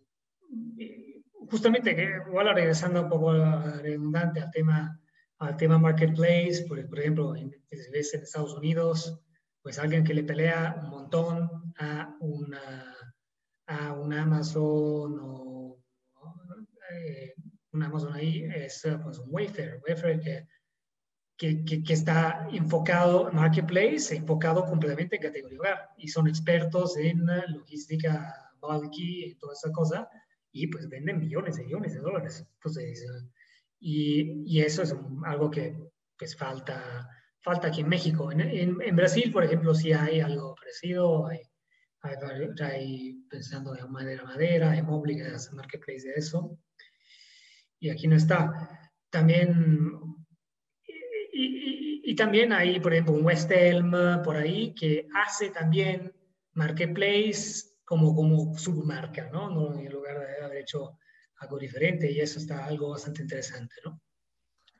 justamente 1.50 1.96
que, 1.96 2.20
igual 2.28 2.54
regresando 2.54 3.02
un 3.02 3.10
poco 3.10 3.34
redundante 3.34 4.42
al 4.42 4.52
tema, 4.52 5.02
al 5.40 5.58
tema 5.58 5.80
marketplace, 5.80 6.66
por, 6.68 6.88
por 6.88 7.00
ejemplo, 7.00 7.36
en, 7.36 7.52
en 7.72 7.96
Estados 7.96 8.54
Unidos, 8.54 9.26
pues 9.62 9.80
alguien 9.80 10.04
que 10.04 10.14
le 10.14 10.24
pelea 10.24 10.80
un 10.84 10.90
montón 10.90 11.74
a 11.78 12.16
una, 12.20 12.96
a 13.68 13.94
un 13.94 14.14
Amazon 14.14 15.20
o 15.22 15.84
eh, 16.92 17.34
un 17.72 17.84
Amazon 17.84 18.14
ahí 18.14 18.44
es 18.54 18.82
pues, 19.04 19.20
un 19.20 19.28
Wayfair, 19.30 19.82
Wayfair 19.88 20.20
que, 20.20 20.48
que, 21.66 21.84
que, 21.84 21.94
está 21.94 22.48
enfocado 22.52 23.30
en 23.30 23.36
marketplace, 23.36 24.16
enfocado 24.16 24.66
completamente 24.66 25.16
en 25.16 25.22
categoría 25.22 25.60
hogar 25.60 25.90
y 25.98 26.08
son 26.08 26.28
expertos 26.28 26.98
en 26.98 27.26
logística 27.48 28.52
bulky 28.62 29.26
y 29.26 29.36
toda 29.36 29.54
esa 29.54 29.72
cosa, 29.72 30.10
y 30.52 30.68
pues 30.68 30.88
venden 30.88 31.20
millones 31.20 31.58
y 31.58 31.64
millones 31.64 31.94
de 31.94 32.00
dólares. 32.00 32.46
Entonces, 32.56 33.06
y, 33.80 34.44
y 34.46 34.62
eso 34.62 34.84
es 34.84 34.96
algo 35.26 35.50
que 35.50 35.78
pues 36.18 36.36
falta, 36.36 37.10
falta 37.42 37.68
aquí 37.68 37.82
en 37.82 37.90
México. 37.90 38.32
En, 38.32 38.42
en, 38.42 38.96
Brasil, 38.96 39.32
por 39.32 39.44
ejemplo, 39.44 39.74
sí 39.74 39.92
hay 39.92 40.20
algo 40.20 40.56
parecido, 40.56 41.28
hay, 41.28 41.42
hay, 42.62 43.14
pensando 43.30 43.76
en 43.76 43.92
madera 43.92 44.24
madera, 44.24 44.72
hay 44.72 44.82
Mobile 44.82 45.18
que 45.18 45.56
marketplace 45.56 46.08
de 46.08 46.14
eso, 46.16 46.58
y 47.80 47.90
aquí 47.90 48.08
no 48.08 48.16
está. 48.16 48.92
También 49.10 50.00
y, 51.34 52.02
y, 52.04 52.16
también 52.16 52.54
hay, 52.54 52.80
por 52.80 52.94
ejemplo, 52.94 53.14
un 53.14 53.26
West 53.26 53.52
Elm 53.52 53.92
por 54.24 54.36
ahí 54.36 54.74
que 54.74 55.08
hace 55.14 55.50
también 55.50 56.14
marketplace 56.54 57.64
como, 57.86 58.14
como 58.16 58.58
submarca, 58.58 59.30
¿no? 59.32 59.50
¿no? 59.50 59.80
En 59.80 59.92
lugar 59.92 60.20
de 60.20 60.44
haber 60.44 60.60
hecho 60.60 60.98
algo 61.38 61.58
diferente 61.58 62.12
y 62.12 62.20
eso 62.20 62.40
está 62.40 62.66
algo 62.66 62.90
bastante 62.90 63.22
interesante, 63.22 63.76
¿no? 63.84 64.02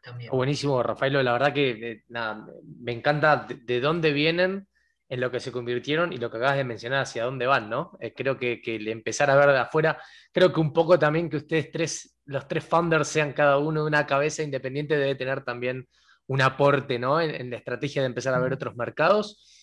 También. 0.02 0.32
Buenísimo, 0.32 0.82
Rafaelo. 0.82 1.22
La 1.24 1.34
verdad 1.34 1.54
que 1.54 1.70
eh, 1.70 2.04
nada, 2.10 2.46
me 2.80 2.92
encanta 2.92 3.46
de, 3.48 3.56
de, 3.56 3.80
dónde 3.80 4.12
vienen, 4.12 4.68
en 5.08 5.20
lo 5.20 5.30
que 5.30 5.40
se 5.40 5.52
convirtieron 5.52 6.14
y 6.14 6.18
lo 6.18 6.32
que 6.32 6.38
acabas 6.38 6.58
de 6.58 6.64
mencionar, 6.64 7.02
hacia 7.02 7.26
dónde 7.26 7.46
van, 7.46 7.70
¿no? 7.70 7.98
Eh, 8.00 8.14
creo 8.14 8.38
que, 8.38 8.62
que 8.62 8.76
empezar 8.90 9.30
a 9.30 9.36
ver 9.36 9.50
de 9.50 9.60
afuera, 9.60 10.02
creo 10.32 10.54
que 10.54 10.60
un 10.62 10.72
poco 10.72 10.98
también 10.98 11.30
que 11.30 11.38
ustedes 11.38 11.70
tres, 11.70 12.18
los 12.26 12.48
tres 12.48 12.64
founders 12.64 13.10
sean 13.10 13.34
cada 13.34 13.58
uno 13.58 13.82
de 13.82 13.88
una 13.88 14.06
cabeza 14.08 14.42
independiente 14.42 14.98
debe 14.98 15.16
tener 15.16 15.44
también 15.44 15.88
un 16.28 16.42
aporte, 16.42 16.98
¿no? 16.98 17.20
En, 17.20 17.36
en 17.36 17.50
la 17.50 17.58
estrategia 17.58 18.02
de 18.02 18.08
empezar 18.08 18.34
a 18.34 18.40
ver 18.40 18.54
otros 18.54 18.76
mercados. 18.76 19.62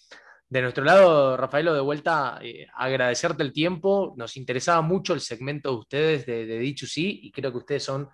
De 0.51 0.63
nuestro 0.63 0.83
lado, 0.83 1.37
Rafaelo, 1.37 1.75
de 1.75 1.81
vuelta, 1.81 2.39
eh, 2.43 2.67
agradecerte 2.75 3.43
el 3.43 3.53
tiempo. 3.53 4.15
Nos 4.17 4.37
interesaba 4.39 4.81
mucho 4.81 5.13
el 5.13 5.21
segmento 5.21 5.71
de 5.71 5.77
ustedes 5.77 6.27
de, 6.27 6.47
de 6.47 6.63
D2C 6.63 7.21
y 7.23 7.31
creo 7.33 7.53
que 7.53 7.59
ustedes 7.59 7.85
son 7.85 8.09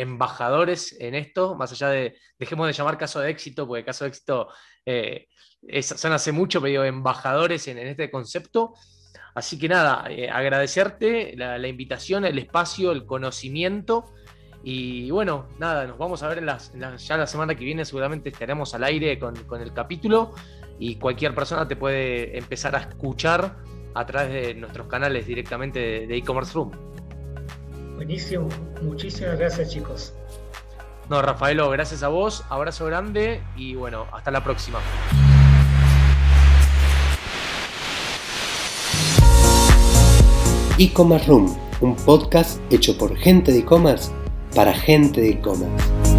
embajadores 0.00 0.96
en 1.00 1.14
esto, 1.14 1.54
más 1.54 1.72
allá 1.72 1.88
de, 1.88 2.16
dejemos 2.38 2.66
de 2.66 2.72
llamar 2.72 2.98
caso 2.98 3.20
de 3.20 3.30
éxito, 3.30 3.66
porque 3.66 3.84
caso 3.84 4.04
de 4.04 4.08
éxito 4.08 4.48
eh, 4.86 5.26
son 5.82 6.12
hace 6.12 6.32
mucho, 6.32 6.60
pero 6.60 6.84
embajadores 6.84 7.68
en, 7.68 7.78
este 7.78 8.10
concepto. 8.10 8.74
Así 9.34 9.58
que 9.58 9.68
nada, 9.68 10.06
eh, 10.10 10.28
agradecerte 10.28 11.34
la, 11.36 11.68
invitación, 11.68 12.24
el 12.24 12.38
espacio, 12.38 12.92
el 12.92 13.06
conocimiento. 13.06 14.06
Y 14.62 15.10
bueno, 15.10 15.48
nada, 15.58 15.86
nos 15.86 15.96
vamos 15.96 16.22
a 16.22 16.28
ver 16.28 16.38
en 16.38 16.46
ya 16.96 17.16
la 17.16 17.26
semana 17.26 17.54
que 17.54 17.64
viene, 17.64 17.84
seguramente 17.84 18.28
estaremos 18.28 18.74
al 18.74 18.84
aire 18.84 19.18
con, 19.18 19.34
con 19.44 19.62
el 19.62 19.72
capítulo 19.72 20.34
y 20.78 20.96
cualquier 20.96 21.34
persona 21.34 21.68
te 21.68 21.76
puede 21.76 22.36
empezar 22.36 22.74
a 22.74 22.80
escuchar 22.80 23.56
a 23.94 24.06
través 24.06 24.32
de 24.32 24.54
nuestros 24.54 24.86
canales 24.86 25.26
directamente 25.26 26.06
de 26.06 26.16
e-commerce 26.16 26.54
room. 26.54 26.70
Buenísimo, 28.00 28.48
muchísimas 28.80 29.38
gracias 29.38 29.68
chicos. 29.68 30.14
No, 31.10 31.20
Rafaelo, 31.20 31.68
gracias 31.68 32.02
a 32.02 32.08
vos, 32.08 32.42
abrazo 32.48 32.86
grande 32.86 33.42
y 33.56 33.74
bueno, 33.74 34.06
hasta 34.10 34.30
la 34.30 34.42
próxima. 34.42 34.78
E-Commerce 40.78 41.28
Room, 41.28 41.54
un 41.82 41.94
podcast 41.94 42.58
hecho 42.72 42.96
por 42.96 43.14
gente 43.18 43.52
de 43.52 43.58
e-commerce 43.58 44.10
para 44.54 44.72
gente 44.72 45.20
de 45.20 45.32
e-commerce. 45.32 46.09